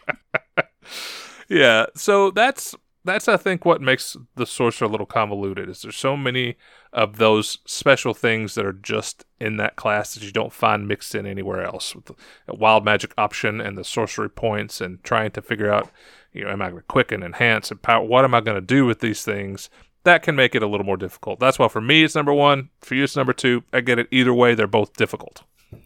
[1.49, 2.74] Yeah, so that's
[3.05, 6.55] that's I think what makes the sorcerer a little convoluted is there's so many
[6.94, 11.16] of those special things that are just in that class that you don't find mixed
[11.16, 11.96] in anywhere else.
[11.96, 12.16] With the
[12.48, 15.89] wild magic option and the sorcery points and trying to figure out
[16.32, 18.62] you know am I going to quicken enhance and power what am I going to
[18.62, 19.70] do with these things?
[20.04, 21.39] That can make it a little more difficult.
[21.39, 24.08] That's why for me it's number 1 for you it's number 2 I get it
[24.12, 24.54] either way.
[24.54, 25.44] They're both difficult.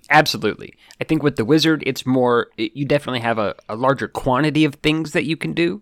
[0.09, 0.75] Absolutely.
[0.99, 4.75] I think with the wizard, it's more, you definitely have a, a larger quantity of
[4.75, 5.81] things that you can do,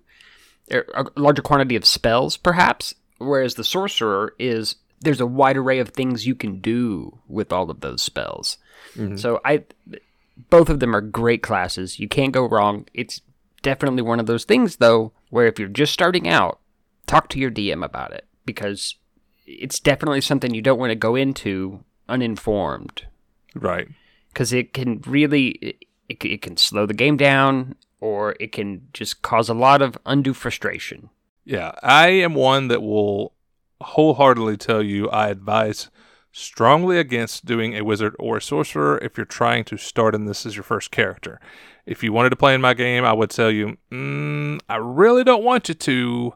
[0.72, 2.94] er, a larger quantity of spells, perhaps.
[3.18, 7.70] Whereas the sorcerer is, there's a wide array of things you can do with all
[7.72, 8.58] of those spells.
[8.95, 9.18] Mm-hmm.
[9.18, 9.64] So I,
[10.49, 11.99] both of them are great classes.
[11.99, 12.88] You can't go wrong.
[12.93, 13.22] It's
[13.62, 16.60] definitely one of those things, though, where if you're just starting out,
[17.08, 18.95] talk to your DM about it because
[19.45, 23.06] it's definitely something you don't want to go into uninformed
[23.53, 23.88] right
[24.30, 28.88] because it can really it, it, it can slow the game down or it can
[28.93, 31.10] just cause a lot of undue frustration
[31.45, 33.34] Yeah, I am one that will
[33.86, 35.90] wholeheartedly tell you I advise
[36.32, 40.46] strongly against doing a wizard or a sorcerer if you're trying to start in this
[40.46, 41.40] as your first character.
[41.86, 45.24] If you wanted to play in my game, I would tell you, mm, I really
[45.24, 46.34] don't want you to.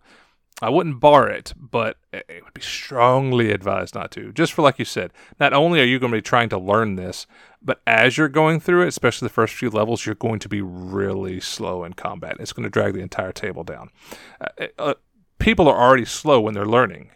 [0.62, 4.32] I wouldn't bar it, but it would be strongly advised not to.
[4.34, 6.96] Just for like you said, not only are you going to be trying to learn
[6.96, 7.28] this,
[7.62, 10.62] but as you're going through it, especially the first few levels, you're going to be
[10.62, 12.38] really slow in combat.
[12.40, 13.90] It's going to drag the entire table down.
[14.40, 14.94] Uh, uh,
[15.40, 17.12] people are already slow when they're learning,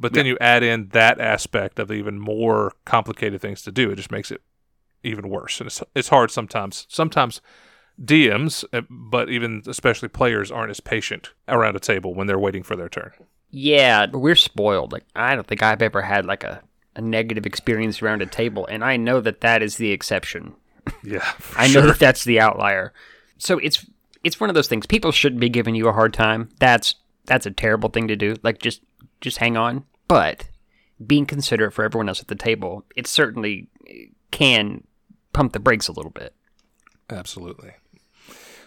[0.00, 3.90] but then you add in that aspect of even more complicated things to do.
[3.90, 4.40] It just makes it
[5.04, 6.86] even worse, and it's it's hard sometimes.
[6.88, 7.40] Sometimes
[8.02, 12.62] DMs, uh, but even especially players, aren't as patient around a table when they're waiting
[12.62, 13.12] for their turn.
[13.50, 14.92] yeah we're spoiled.
[14.92, 16.62] Like i don't think i've ever had like a,
[16.96, 20.54] a negative experience around a table and i know that that is the exception.
[21.04, 21.86] Yeah, for i know sure.
[21.88, 22.92] that that's the outlier.
[23.38, 23.84] So it's
[24.24, 24.86] it's one of those things.
[24.86, 26.48] People shouldn't be giving you a hard time.
[26.58, 26.94] That's
[27.26, 28.36] that's a terrible thing to do.
[28.42, 28.82] Like just
[29.20, 30.48] just hang on but
[31.06, 33.68] being considerate for everyone else at the table it certainly
[34.30, 34.84] can
[35.32, 36.34] pump the brakes a little bit
[37.10, 37.72] Absolutely.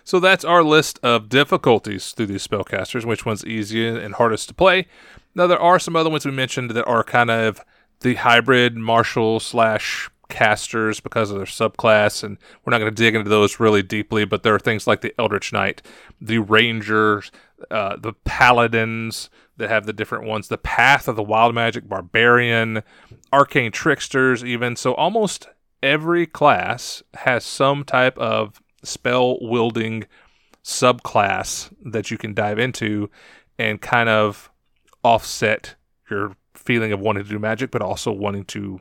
[0.03, 4.53] So that's our list of difficulties through these spellcasters, which one's easy and hardest to
[4.53, 4.87] play.
[5.33, 7.61] Now there are some other ones we mentioned that are kind of
[8.01, 13.15] the hybrid martial slash casters because of their subclass, and we're not going to dig
[13.15, 14.25] into those really deeply.
[14.25, 15.81] But there are things like the Eldritch Knight,
[16.19, 17.31] the Rangers,
[17.71, 22.83] uh, the Paladins that have the different ones, the Path of the Wild Magic Barbarian,
[23.31, 24.75] Arcane Tricksters, even.
[24.75, 25.47] So almost
[25.81, 30.05] every class has some type of spell wielding
[30.63, 33.09] subclass that you can dive into
[33.59, 34.49] and kind of
[35.03, 35.75] offset
[36.09, 38.79] your feeling of wanting to do magic, but also wanting to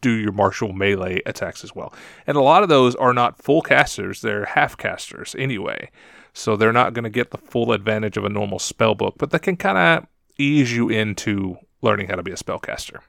[0.00, 1.92] do your martial melee attacks as well.
[2.26, 5.90] And a lot of those are not full casters, they're half casters anyway.
[6.32, 9.30] So they're not going to get the full advantage of a normal spell book, but
[9.30, 13.00] they can kind of ease you into learning how to be a spellcaster.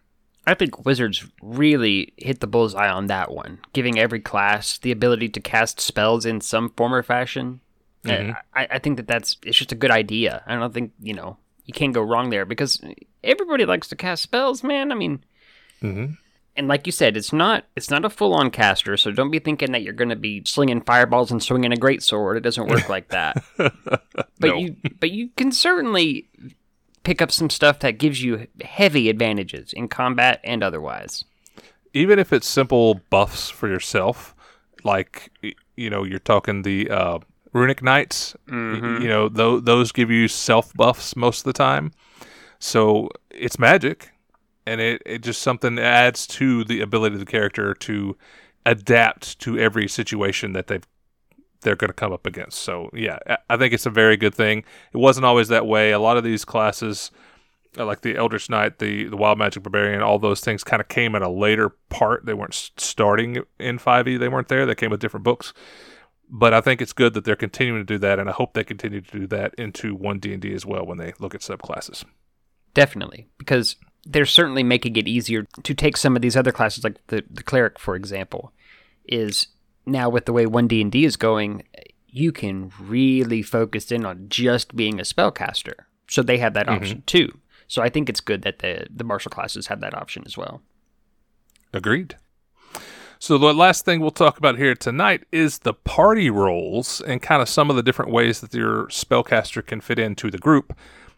[0.47, 5.29] I think Wizards really hit the bullseye on that one, giving every class the ability
[5.29, 7.61] to cast spells in some form or fashion.
[8.03, 8.31] Mm-hmm.
[8.55, 10.41] I, I think that that's it's just a good idea.
[10.47, 12.81] I don't think you know you can't go wrong there because
[13.23, 14.91] everybody likes to cast spells, man.
[14.91, 15.23] I mean,
[15.83, 16.13] mm-hmm
[16.55, 19.39] and like you said, it's not it's not a full on caster, so don't be
[19.39, 22.37] thinking that you're going to be slinging fireballs and swinging a great sword.
[22.37, 23.41] It doesn't work like that.
[23.57, 24.01] but
[24.41, 24.57] no.
[24.57, 26.29] you but you can certainly
[27.03, 31.23] pick up some stuff that gives you heavy advantages in combat and otherwise.
[31.93, 34.35] Even if it's simple buffs for yourself,
[34.83, 35.31] like
[35.75, 37.19] you know, you're talking the uh,
[37.53, 38.35] runic knights.
[38.47, 39.01] Mm-hmm.
[39.01, 41.91] You know, th- those give you self buffs most of the time.
[42.59, 44.11] So it's magic
[44.65, 48.17] and it, it just something adds to the ability of the character to
[48.65, 50.85] adapt to every situation that they've
[51.61, 52.59] they're going to come up against.
[52.59, 54.63] So yeah, I think it's a very good thing.
[54.93, 55.91] It wasn't always that way.
[55.91, 57.11] A lot of these classes,
[57.77, 60.87] uh, like the Eldritch Knight, the the Wild Magic Barbarian, all those things kind of
[60.87, 62.25] came at a later part.
[62.25, 64.19] They weren't starting in 5e.
[64.19, 64.65] They weren't there.
[64.65, 65.53] They came with different books.
[66.33, 68.63] But I think it's good that they're continuing to do that, and I hope they
[68.63, 71.41] continue to do that into one D and D as well when they look at
[71.41, 72.05] subclasses.
[72.73, 73.75] Definitely, because
[74.05, 77.43] they're certainly making it easier to take some of these other classes, like the, the
[77.43, 78.51] cleric, for example,
[79.05, 79.47] is
[79.85, 81.63] now with the way 1D&D is going,
[82.07, 85.73] you can really focus in on just being a spellcaster.
[86.07, 86.75] So they have that mm-hmm.
[86.75, 87.39] option too.
[87.67, 90.61] So I think it's good that the, the martial classes have that option as well.
[91.73, 92.17] Agreed.
[93.17, 97.41] So the last thing we'll talk about here tonight is the party roles and kind
[97.41, 100.75] of some of the different ways that your spellcaster can fit into the group.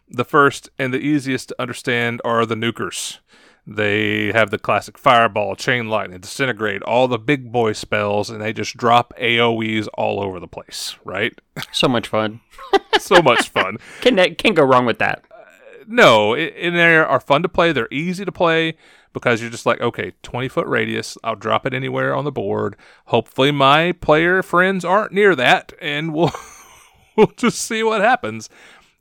[0.08, 3.18] The first and the easiest to understand are the nukers.
[3.66, 8.52] They have the classic fireball, chain lightning, disintegrate, all the big boy spells, and they
[8.52, 11.32] just drop AoEs all over the place, right?
[11.72, 12.40] So much fun.
[12.98, 13.78] so much fun.
[14.02, 15.24] can can go wrong with that?
[15.30, 17.72] Uh, no, and they are fun to play.
[17.72, 18.76] They're easy to play
[19.14, 21.16] because you're just like, okay, 20 foot radius.
[21.24, 22.76] I'll drop it anywhere on the board.
[23.06, 26.32] Hopefully, my player friends aren't near that, and we'll
[27.16, 28.50] we'll just see what happens.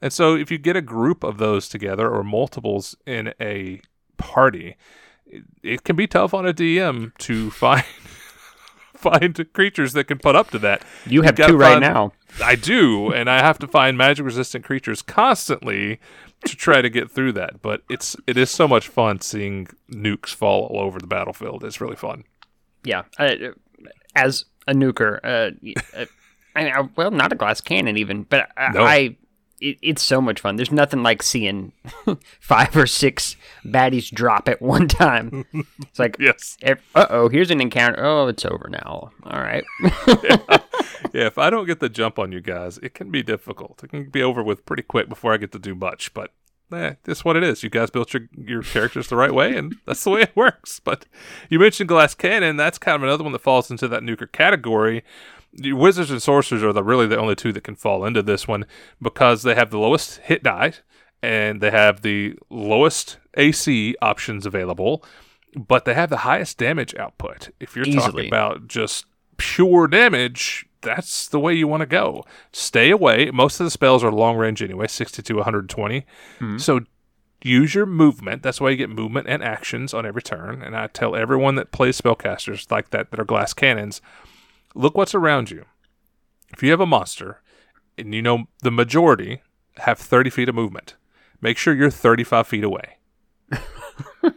[0.04, 3.80] And so if you get a group of those together or multiples in a
[4.18, 4.76] party,
[5.26, 7.86] it, it can be tough on a DM to find
[8.94, 10.84] find creatures that can put up to that.
[11.06, 12.12] You have two right now.
[12.44, 16.02] I do, and I have to find magic resistant creatures constantly
[16.46, 17.62] to try to get through that.
[17.62, 21.64] But it's it is so much fun seeing nukes fall all over the battlefield.
[21.64, 22.26] It's really fun.
[22.84, 23.36] Yeah, uh,
[24.18, 26.06] as a nuker, uh, uh
[26.58, 28.84] I mean, well, not a glass cannon even, but I, no.
[28.84, 29.16] I
[29.64, 30.58] it, it's so much fun.
[30.58, 31.72] There's nothing like seeing
[32.40, 35.46] five or six baddies drop at one time.
[35.82, 36.58] It's like, yes.
[36.64, 38.04] Uh oh, here's an encounter.
[38.04, 39.12] Oh, it's over now.
[39.24, 39.64] All right.
[40.24, 40.58] yeah.
[41.14, 43.82] yeah, if I don't get the jump on you guys, it can be difficult.
[43.84, 46.14] It can be over with pretty quick before I get to do much.
[46.14, 46.32] But
[46.74, 47.64] eh, that's what it is.
[47.64, 50.82] You guys built your your characters the right way, and that's the way it works.
[50.82, 51.06] But
[51.50, 52.58] you mentioned Glass Cannon.
[52.58, 55.04] That's kind of another one that falls into that nuker category
[55.60, 58.66] wizards and sorcerers are the really the only two that can fall into this one
[59.02, 60.74] because they have the lowest hit die
[61.22, 65.04] and they have the lowest AC options available,
[65.56, 67.50] but they have the highest damage output.
[67.60, 68.02] If you're Easily.
[68.02, 69.06] talking about just
[69.38, 72.26] pure damage, that's the way you want to go.
[72.52, 73.32] Stay away.
[73.32, 76.02] Most of the spells are long range anyway, 60 to 120.
[76.02, 76.58] Mm-hmm.
[76.58, 76.82] So
[77.42, 78.44] use your movement.
[78.44, 80.62] That's why you get movement and actions on every turn.
[80.62, 84.02] And I tell everyone that plays spellcasters like that that are glass cannons
[84.74, 85.66] look what's around you.
[86.52, 87.42] If you have a monster,
[87.98, 89.42] and you know the majority
[89.78, 90.96] have 30 feet of movement,
[91.42, 92.98] make sure you're 35 feet away.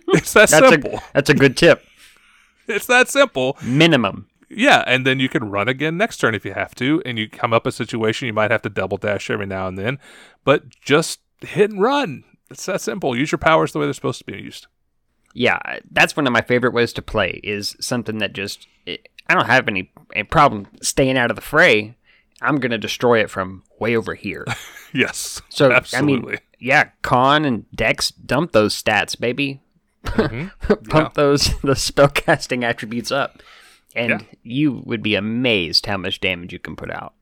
[0.09, 0.95] it's that that's simple.
[0.95, 1.84] A, that's a good tip.
[2.68, 3.57] it's that simple.
[3.62, 4.28] Minimum.
[4.49, 7.28] Yeah, and then you can run again next turn if you have to, and you
[7.28, 9.99] come up a situation you might have to double dash every now and then,
[10.45, 12.24] but just hit and run.
[12.51, 13.16] It's that simple.
[13.16, 14.68] Use your powers the way they're supposed to be used.
[15.34, 15.59] Yeah,
[15.91, 17.41] that's one of my favorite ways to play.
[17.43, 21.43] Is something that just it, I don't have any, any problem staying out of the
[21.43, 21.95] fray
[22.43, 24.45] I'm going to destroy it from way over here.
[24.95, 25.43] Yes.
[25.51, 26.14] So, absolutely.
[26.14, 29.61] I mean, yeah, Con and Dex dump those stats, baby.
[30.05, 30.53] Mhm.
[30.89, 33.43] Pump those the spellcasting attributes up.
[33.95, 34.20] And Yeah.
[34.43, 37.12] you would be amazed how much damage you can put out.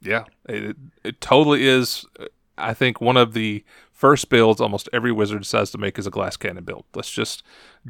[0.00, 2.06] Yeah, it, it, it totally is.
[2.18, 3.62] uh, I think one of the
[3.98, 6.84] first builds almost every wizard decides to make is a glass cannon build.
[6.94, 7.42] Let's just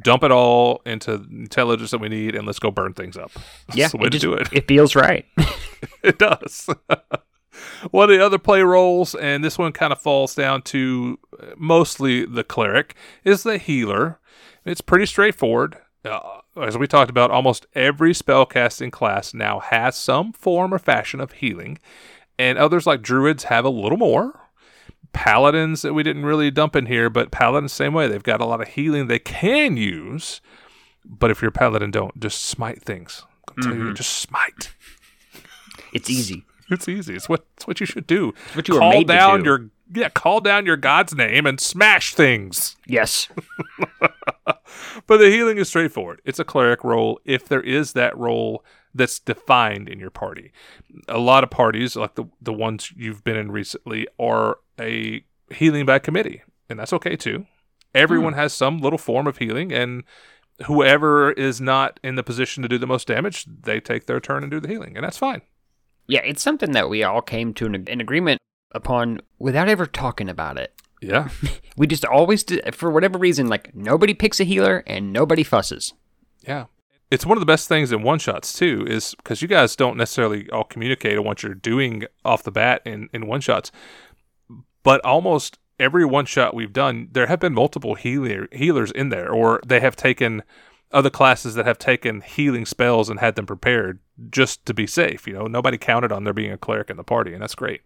[0.03, 3.31] dump it all into intelligence that we need, and let's go burn things up.
[3.67, 4.47] That's Yeah, the way it to just- do it.
[4.51, 5.25] It feels right.
[6.03, 6.67] it does.
[7.91, 11.45] one of the other play roles, and this one kind of falls down to uh,
[11.57, 14.19] mostly the cleric, is the healer.
[14.65, 15.77] It's pretty straightforward.
[16.03, 21.19] Uh, as we talked about, almost every spellcasting class now has some form or fashion
[21.19, 21.77] of healing,
[22.39, 24.48] and others like druids have a little more.
[25.13, 28.07] Paladins that we didn't really dump in here, but paladins same way.
[28.07, 30.41] They've got a lot of healing they can use,
[31.05, 33.25] but if you're a paladin, don't just smite things.
[33.49, 33.95] I'm telling you, mm-hmm.
[33.95, 34.73] just smite.
[35.93, 36.45] it's easy.
[36.71, 37.15] It's easy.
[37.15, 38.31] It's what it's what you should do.
[38.45, 39.43] It's what you were call made to do.
[39.43, 42.75] your yeah, call down your god's name and smash things.
[42.85, 43.27] Yes.
[45.07, 46.21] But the healing is straightforward.
[46.25, 48.63] It's a cleric role if there is that role
[48.93, 50.51] that's defined in your party.
[51.07, 55.85] A lot of parties, like the the ones you've been in recently, are a healing
[55.85, 57.45] by committee, and that's okay too.
[57.93, 58.39] Everyone hmm.
[58.39, 60.03] has some little form of healing, and
[60.65, 64.43] whoever is not in the position to do the most damage, they take their turn
[64.43, 65.41] and do the healing, and that's fine.
[66.07, 68.39] Yeah, it's something that we all came to an, an agreement
[68.71, 70.73] upon without ever talking about it.
[71.01, 71.29] Yeah,
[71.77, 75.93] We just always, did, for whatever reason, like nobody picks a healer and nobody fusses.
[76.45, 76.65] Yeah.
[77.11, 79.97] It's one of the best things in one shots too, is because you guys don't
[79.97, 83.71] necessarily all communicate on what you're doing off the bat in, in one shots.
[84.83, 89.31] But almost every one shot we've done, there have been multiple healer, healers in there,
[89.31, 90.43] or they have taken
[90.91, 93.99] other classes that have taken healing spells and had them prepared
[94.29, 95.27] just to be safe.
[95.27, 97.81] You know, nobody counted on there being a cleric in the party, and that's great.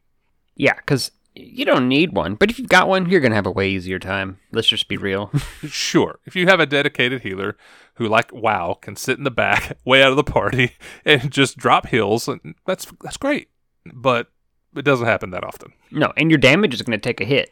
[0.56, 3.52] Yeah, because you don't need one, but if you've got one, you're gonna have a
[3.52, 4.40] way easier time.
[4.52, 5.32] Let's just be real.
[5.68, 7.58] Sure, if you have a dedicated healer
[7.96, 10.74] who, like WoW, can sit in the back, way out of the party,
[11.06, 12.28] and just drop heals,
[12.66, 13.50] that's that's great.
[13.92, 14.28] But
[14.76, 15.74] it doesn't happen that often.
[15.92, 17.52] no, and your damage is gonna take a hit.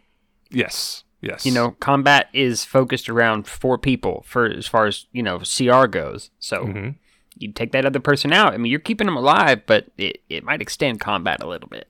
[0.50, 1.46] Yes, yes.
[1.46, 5.86] You know, combat is focused around four people for as far as you know CR
[5.88, 6.30] goes.
[6.40, 6.96] So Mhm.
[7.38, 8.54] you take that other person out.
[8.54, 11.88] I mean, you're keeping them alive, but it, it might extend combat a little bit.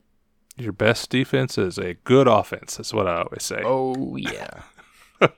[0.56, 2.76] Your best defense is a good offense.
[2.76, 3.62] That's what I always say.
[3.64, 4.62] Oh yeah.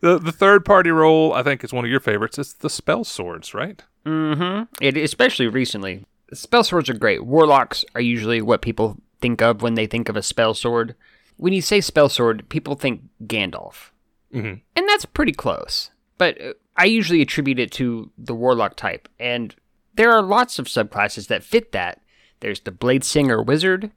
[0.00, 2.36] The the third party role, I think, is one of your favorites.
[2.38, 3.80] It's the spell swords, right?
[4.04, 4.64] Mm-hmm.
[4.84, 6.04] It especially recently.
[6.34, 7.24] Spell swords are great.
[7.24, 10.96] Warlocks are usually what people think of when they think of a spell sword.
[11.36, 13.90] When you say spell sword, people think Gandalf.
[14.34, 14.62] Mhm.
[14.74, 15.90] And that's pretty close.
[16.18, 19.08] But uh, I usually attribute it to the warlock type.
[19.20, 19.54] And
[19.94, 22.00] there are lots of subclasses that fit that.
[22.40, 23.92] There's the Blade Singer Wizard,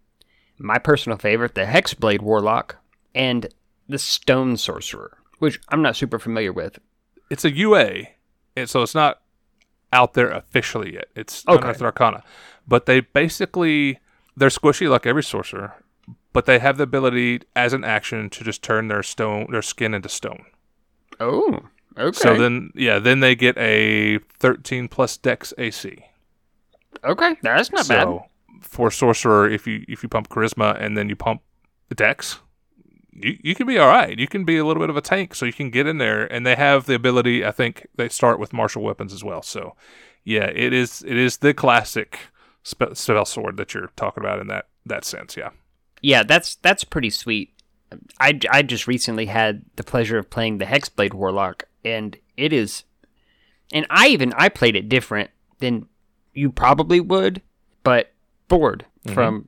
[0.58, 2.78] my personal favorite, the Hexblade Warlock,
[3.14, 3.48] and
[3.88, 6.80] the Stone Sorcerer, which I'm not super familiar with.
[7.30, 8.04] It's a UA,
[8.56, 9.22] and so it's not
[9.94, 11.08] out there officially yet.
[11.16, 11.58] It's Okay.
[11.58, 12.24] Unearthed Arcana,
[12.68, 14.00] but they basically
[14.38, 15.76] they're squishy like every sorcerer,
[16.34, 19.94] but they have the ability as an action to just turn their stone their skin
[19.94, 20.46] into stone.
[21.20, 21.60] Oh,
[21.98, 22.18] okay.
[22.18, 26.04] So then, yeah, then they get a 13 plus Dex AC.
[27.04, 28.08] okay, that's not bad.
[28.66, 31.42] For sorcerer, if you if you pump charisma and then you pump
[31.90, 32.40] the Dex,
[33.12, 34.18] you you can be all right.
[34.18, 36.32] You can be a little bit of a tank, so you can get in there.
[36.32, 37.46] And they have the ability.
[37.46, 39.42] I think they start with martial weapons as well.
[39.42, 39.76] So
[40.24, 42.20] yeah, it is it is the classic
[42.64, 45.38] spe- spell sword that you're talking about in that that sense.
[45.38, 45.52] Yeah.
[46.02, 47.54] Yeah, that's that's pretty sweet.
[48.20, 52.84] I, I just recently had the pleasure of playing the Hexblade Warlock, and it is,
[53.72, 55.88] and I even I played it different than
[56.34, 57.42] you probably would,
[57.84, 58.12] but
[58.50, 59.48] Fjord from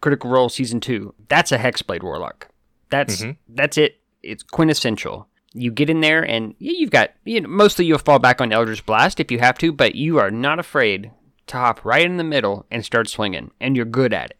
[0.00, 2.48] Critical Role Season Two, that's a Hexblade Warlock.
[2.90, 3.36] That's Mhm.
[3.48, 4.00] that's it.
[4.22, 5.28] It's quintessential.
[5.54, 8.52] You get in there, and yeah, you've got you know, mostly you'll fall back on
[8.52, 11.10] Eldritch Blast if you have to, but you are not afraid
[11.46, 14.36] to hop right in the middle and start swinging, and you're good at it.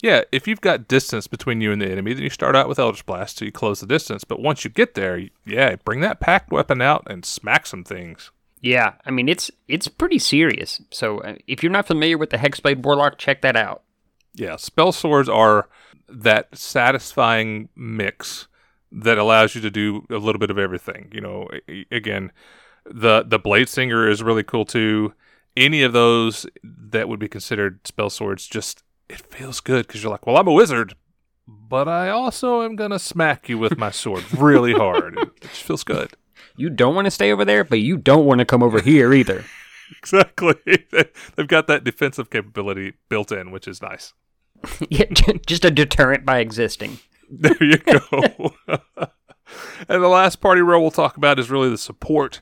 [0.00, 2.78] Yeah, if you've got distance between you and the enemy, then you start out with
[2.78, 4.22] Eldritch Blast so you close the distance.
[4.22, 8.30] But once you get there, yeah, bring that pact weapon out and smack some things.
[8.60, 10.80] Yeah, I mean it's it's pretty serious.
[10.90, 13.82] So uh, if you're not familiar with the Hexblade Warlock, check that out.
[14.34, 15.68] Yeah, spell swords are
[16.08, 18.48] that satisfying mix
[18.90, 21.10] that allows you to do a little bit of everything.
[21.12, 21.48] You know,
[21.90, 22.32] again,
[22.84, 25.14] the the blade singer is really cool too.
[25.56, 30.12] Any of those that would be considered spell swords, just it feels good because you're
[30.12, 30.94] like, well, I'm a wizard,
[31.46, 35.18] but I also am gonna smack you with my sword really hard.
[35.18, 36.12] It just feels good.
[36.58, 39.14] You don't want to stay over there, but you don't want to come over here
[39.14, 39.44] either.
[39.98, 40.56] exactly.
[41.36, 44.12] They've got that defensive capability built in, which is nice.
[44.90, 45.04] yeah,
[45.46, 46.98] just a deterrent by existing.
[47.30, 48.54] There you go.
[49.88, 52.40] and the last party role we'll talk about is really the support,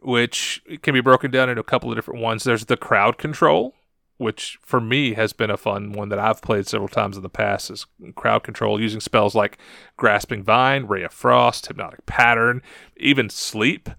[0.00, 2.44] which can be broken down into a couple of different ones.
[2.44, 3.74] There's the crowd control,
[4.18, 7.28] which for me has been a fun one that I've played several times in the
[7.28, 9.58] past, is crowd control using spells like
[9.96, 12.62] Grasping Vine, Ray of Frost, Hypnotic Pattern,
[12.96, 13.90] even Sleep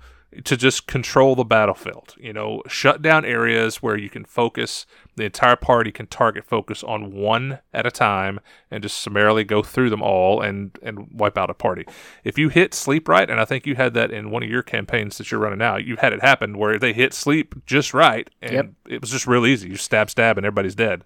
[0.43, 2.13] to just control the battlefield.
[2.19, 4.85] You know, shut down areas where you can focus.
[5.15, 9.63] The entire party can target focus on one at a time and just summarily go
[9.63, 11.85] through them all and and wipe out a party.
[12.23, 14.63] If you hit sleep right, and I think you had that in one of your
[14.63, 18.29] campaigns that you're running now, you had it happen where they hit sleep just right,
[18.41, 18.69] and Yep.
[18.89, 19.69] it was just real easy.
[19.69, 21.03] You stab, stab, and everybody's dead.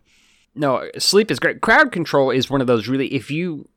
[0.56, 1.62] No, sleep is great.
[1.62, 3.70] Crowd control is one of those really, if you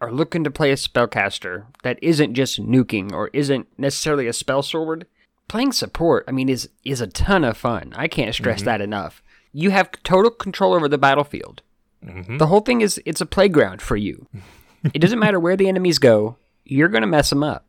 [0.00, 4.62] are looking to play a spellcaster that isn't just nuking or isn't necessarily a spell
[4.62, 5.06] sword,
[5.48, 7.92] playing support, I mean, is is a ton of fun.
[7.96, 8.66] I can't stress mm-hmm.
[8.66, 9.22] that enough.
[9.52, 11.62] You have total control over the battlefield.
[12.04, 12.38] Mm-hmm.
[12.38, 14.26] The whole thing is it's a playground for you.
[14.94, 17.66] it doesn't matter where the enemies go, you're gonna mess them up.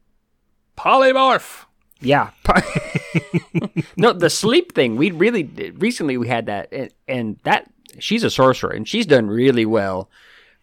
[0.78, 1.66] Polymorph.
[2.02, 2.30] Yeah.
[3.98, 4.96] no, the sleep thing.
[4.96, 5.44] We really
[5.78, 10.10] recently we had that, and, and that she's a sorcerer, and she's done really well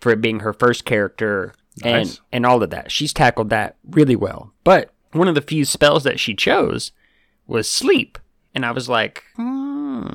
[0.01, 2.21] for it being her first character, and Nice.
[2.33, 2.91] and all of that.
[2.91, 4.53] She's tackled that really well.
[4.65, 6.93] But one of the few spells that she chose
[7.47, 8.19] was sleep,
[8.55, 10.07] and I was like, hmm,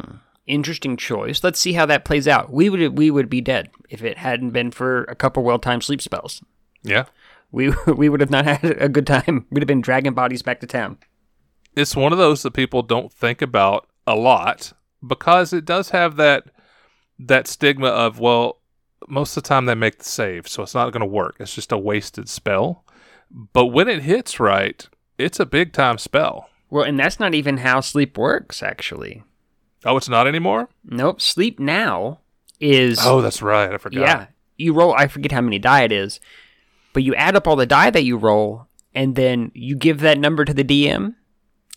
[0.48, 1.44] interesting choice.
[1.44, 2.52] Let's see how that plays out.
[2.52, 5.84] We would we would be dead if it hadn't been for a couple well timed
[5.84, 6.44] sleep spells.
[6.84, 7.06] Yeah.
[7.52, 9.46] We we would have not had a good time.
[9.52, 10.98] We'd have been dragging bodies back to town.
[11.76, 14.74] it's one of those that people don't think about a lot
[15.06, 16.46] because it does have that
[17.20, 18.61] that stigma of well
[19.08, 21.56] most of the time they make the save so it's not going to work it's
[21.56, 22.84] just a wasted spell
[23.54, 24.88] but when it hits right
[25.18, 29.24] it's a big time spell Well, and that's not even how sleep works, actually.
[29.86, 31.22] oh it's not anymore Nope.
[31.22, 32.20] Sleep now
[32.60, 33.00] is.
[33.02, 34.26] oh that's right i forgot yeah.
[34.58, 36.20] You roll, I forget how many die it is,
[36.94, 40.20] but you add up all the die that you roll, and then you give that
[40.20, 41.16] number to the DM,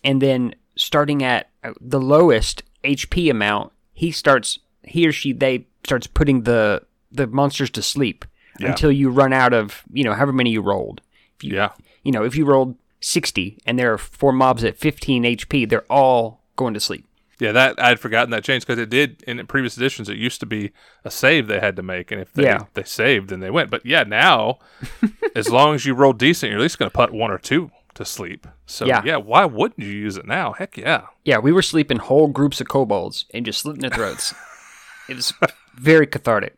[0.03, 5.65] and then starting at uh, the lowest HP amount, he starts, he or she, they
[5.83, 6.83] starts putting the
[7.15, 8.25] the monsters to sleep
[8.59, 8.69] Yeah.
[8.69, 11.01] until you run out of, you know, however many you rolled.
[11.37, 11.71] If you, yeah
[12.03, 15.85] you know, if you rolled 60 and there are four mobs at 15 HP, they're
[15.91, 17.05] all going to sleep.
[17.39, 20.45] yeah that i'd forgotten that change because it did in previous editions it used to
[20.45, 20.71] be
[21.03, 22.63] a save they had to make and if they, Yeah.
[22.75, 24.59] they saved then they went but yeah now
[25.35, 27.71] as long as you roll decent you're at least going to put one or two
[27.95, 29.01] to sleep so Yeah.
[29.03, 32.61] yeah why wouldn't you use it now heck yeah Yeah, we were sleeping whole groups
[32.61, 34.33] of kobolds and just slitting their throats.
[35.09, 35.33] it was
[35.75, 36.53] very cathartic.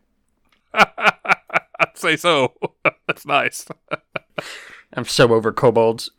[0.97, 2.53] I'd say so.
[3.07, 3.65] That's nice.
[4.93, 6.09] I'm so over kobolds.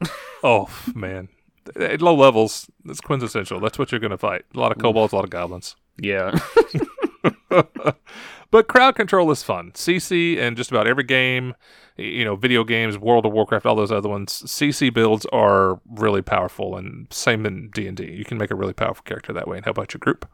[0.42, 1.28] Oh man,
[1.76, 3.60] at low levels, it's quintessential.
[3.60, 4.44] That's what you're going to fight.
[4.54, 5.74] A lot of kobolds, a lot of goblins.
[5.98, 6.38] yeah.
[8.50, 9.72] But crowd control is fun.
[9.72, 11.54] CC and just about every game,
[11.98, 14.42] you know, video games, World of Warcraft, all those other ones.
[14.46, 18.10] CC builds are really powerful, and same in D and D.
[18.10, 20.26] You can make a really powerful character that way and help out your group.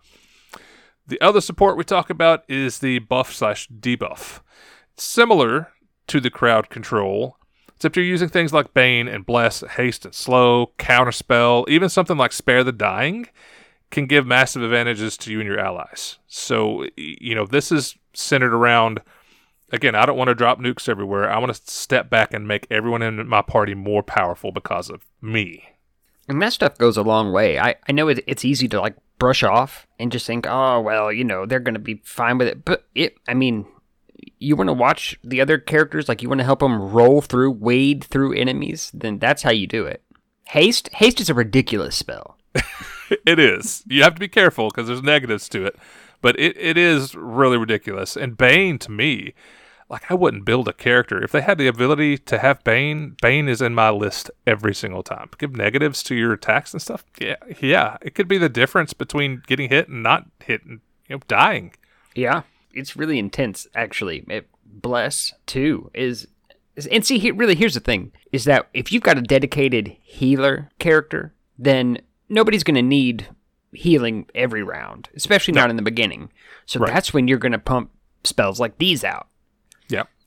[1.06, 4.40] The other support we talk about is the buff slash debuff,
[4.96, 5.72] similar
[6.06, 7.36] to the crowd control,
[7.74, 12.32] except you're using things like Bane and Bless, Haste and Slow, Counterspell, even something like
[12.32, 13.28] Spare the Dying
[13.90, 16.18] can give massive advantages to you and your allies.
[16.26, 19.00] So, you know, this is centered around
[19.72, 21.30] again, I don't want to drop nukes everywhere.
[21.30, 25.04] I want to step back and make everyone in my party more powerful because of
[25.20, 25.64] me.
[26.28, 27.58] And that stuff goes a long way.
[27.58, 31.12] I, I know it, it's easy to like brush off and just think, oh, well,
[31.12, 32.64] you know, they're going to be fine with it.
[32.64, 33.66] But it, I mean,
[34.38, 37.52] you want to watch the other characters, like you want to help them roll through,
[37.52, 40.02] wade through enemies, then that's how you do it.
[40.48, 42.36] Haste, haste is a ridiculous spell.
[43.26, 43.82] it is.
[43.86, 45.76] You have to be careful because there's negatives to it,
[46.20, 48.16] but it, it is really ridiculous.
[48.16, 49.34] And Bane, to me,
[49.94, 53.16] like I wouldn't build a character if they had the ability to have Bane.
[53.22, 55.30] Bane is in my list every single time.
[55.38, 57.04] Give negatives to your attacks and stuff.
[57.20, 57.96] Yeah, yeah.
[58.02, 61.74] It could be the difference between getting hit and not hit, and you know, dying.
[62.14, 62.42] Yeah,
[62.72, 63.66] it's really intense.
[63.74, 66.26] Actually, it, bless too is,
[66.76, 69.96] is and see here really here's the thing is that if you've got a dedicated
[70.02, 73.28] healer character, then nobody's going to need
[73.72, 76.30] healing every round, especially not in the beginning.
[76.66, 76.92] So Right.
[76.92, 77.90] that's when you're going to pump
[78.24, 79.28] spells like these out.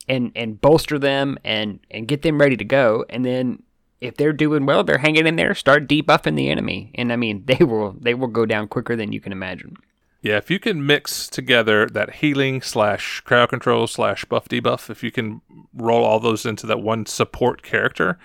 [0.08, 3.62] And and bolster them and and get them ready to go, and then.
[4.00, 5.56] If they're doing well, they're hanging in there.
[5.56, 9.10] Start debuffing the enemy, and I mean, they will they will go down quicker than
[9.10, 9.76] you can imagine.
[10.20, 15.02] Yeah, if you can mix together that healing slash crowd control slash buff debuff, if
[15.02, 15.40] you can
[15.72, 18.18] roll all those into that one support character,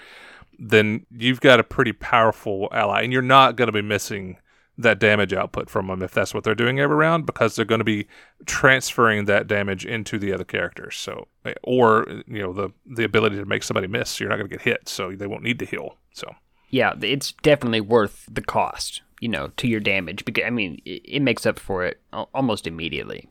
[0.57, 4.37] then you've got a pretty powerful ally, and you're not going to be missing
[4.77, 7.79] that damage output from them if that's what they're doing every round because they're going
[7.79, 8.07] to be
[8.45, 10.95] transferring that damage into the other characters.
[10.95, 14.49] So, eh, or you know the the ability to make somebody miss, you're not going
[14.49, 15.97] to get hit, so they won't need to heal.
[16.13, 16.33] So,
[16.69, 21.01] yeah, it's definitely worth the cost, you know, to your damage because I mean it,
[21.05, 22.01] it makes up for it
[22.33, 23.29] almost immediately.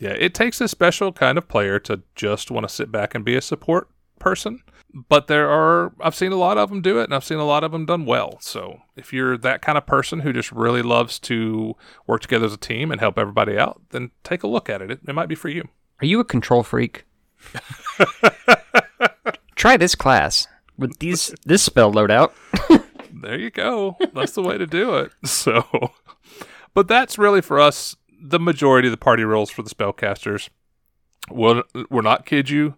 [0.00, 3.24] Yeah, it takes a special kind of player to just want to sit back and
[3.24, 3.88] be a support
[4.18, 4.62] person
[4.94, 7.46] but there are I've seen a lot of them do it and I've seen a
[7.46, 8.38] lot of them done well.
[8.40, 11.76] So if you're that kind of person who just really loves to
[12.06, 14.90] work together as a team and help everybody out, then take a look at it.
[14.90, 15.68] It, it might be for you.
[16.00, 17.04] Are you a control freak?
[19.56, 22.32] Try this class with these this spell loadout.
[23.12, 23.96] there you go.
[24.14, 25.12] That's the way to do it.
[25.26, 25.92] So
[26.74, 30.48] but that's really for us the majority of the party rolls for the spellcasters.
[31.30, 32.76] We'll, we're not kid you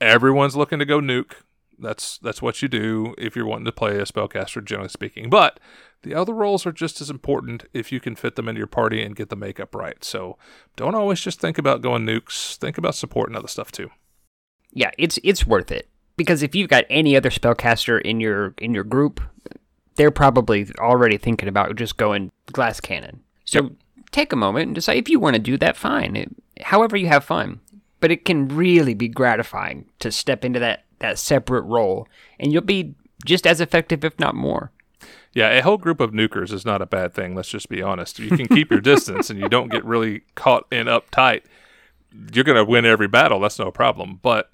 [0.00, 1.32] everyone's looking to go nuke.
[1.78, 5.30] That's that's what you do if you're wanting to play a spellcaster, generally speaking.
[5.30, 5.60] But
[6.02, 9.02] the other roles are just as important if you can fit them into your party
[9.02, 10.02] and get the makeup right.
[10.02, 10.36] So
[10.76, 12.56] don't always just think about going nukes.
[12.56, 13.90] Think about support and other stuff too.
[14.72, 18.74] Yeah, it's it's worth it because if you've got any other spellcaster in your in
[18.74, 19.20] your group,
[19.94, 23.22] they're probably already thinking about just going glass cannon.
[23.44, 23.72] So yep.
[24.10, 25.76] take a moment and decide if you want to do that.
[25.76, 26.28] Fine, it,
[26.60, 27.60] however you have fun
[28.00, 32.08] but it can really be gratifying to step into that that separate role
[32.40, 32.94] and you'll be
[33.24, 34.70] just as effective if not more.
[35.32, 38.18] Yeah a whole group of nukers is not a bad thing let's just be honest.
[38.18, 41.42] You can keep your distance and you don't get really caught in uptight
[42.32, 44.50] you're going to win every battle that's no problem but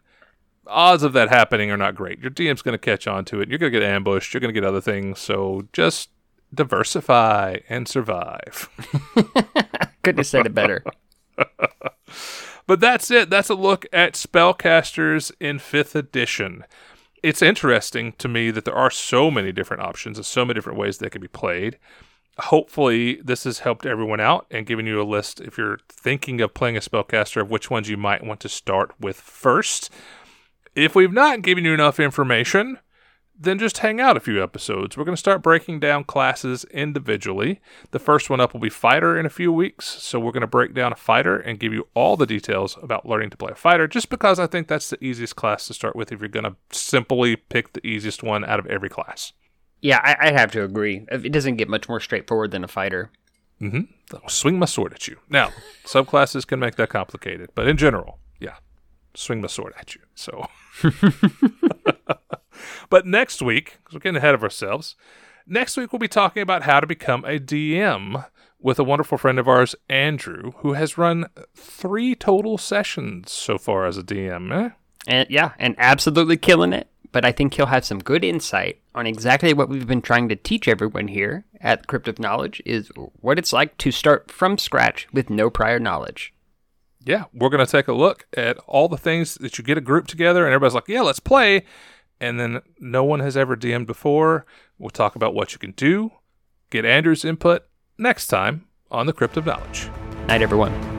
[0.67, 2.21] odds of that happening are not great.
[2.21, 4.53] Your dm's going to catch on to it you're going to get ambushed you're going
[4.53, 6.11] to get other things so just
[6.53, 8.69] diversify and survive.
[10.03, 10.85] Couldn't have said it better
[12.67, 13.31] but that's it.
[13.31, 16.65] That's a look at Spellcasters in 5th edition.
[17.23, 20.79] It's interesting to me that there are so many different options and so many different
[20.79, 21.79] ways they can be played.
[22.39, 26.53] Hopefully, this has helped everyone out and given you a list if you're thinking of
[26.53, 29.91] playing a spellcaster of which ones you might want to start with first.
[30.75, 32.79] If we've not given you enough information,
[33.37, 34.97] then just hang out a few episodes.
[34.97, 37.61] We're going to start breaking down classes individually.
[37.91, 39.87] The first one up will be Fighter in a few weeks.
[39.87, 43.07] So we're going to break down a Fighter and give you all the details about
[43.07, 45.97] learning to play a Fighter, just because I think that's the easiest class to start
[45.97, 49.33] with if you're going to simply pick the easiest one out of every class.
[49.81, 51.05] Yeah, I, I have to agree.
[51.11, 53.11] It doesn't get much more straightforward than a Fighter.
[53.61, 54.15] Mm-hmm.
[54.15, 55.19] I'll swing my sword at you.
[55.29, 55.51] Now,
[55.85, 58.57] subclasses can make that complicated, but in general, yeah,
[59.15, 60.03] swing my sword at you.
[60.15, 60.47] So.
[62.91, 64.97] But next week, because we're getting ahead of ourselves,
[65.47, 68.25] next week we'll be talking about how to become a DM
[68.61, 73.85] with a wonderful friend of ours, Andrew, who has run three total sessions so far
[73.87, 74.53] as a DM.
[74.53, 74.71] Eh?
[75.07, 76.89] And yeah, and absolutely killing it.
[77.13, 80.35] But I think he'll have some good insight on exactly what we've been trying to
[80.35, 85.07] teach everyone here at Crypt of Knowledge is what it's like to start from scratch
[85.13, 86.33] with no prior knowledge.
[87.05, 89.83] Yeah, we're going to take a look at all the things that you get a
[89.83, 91.65] group together and everybody's like, yeah, let's play
[92.21, 94.47] and then no one has ever DM'd before.
[94.79, 96.11] We'll talk about what you can do,
[96.71, 97.63] get Andrew's input
[97.99, 99.89] next time on the Crypt of Knowledge.
[100.29, 100.94] Night, everyone.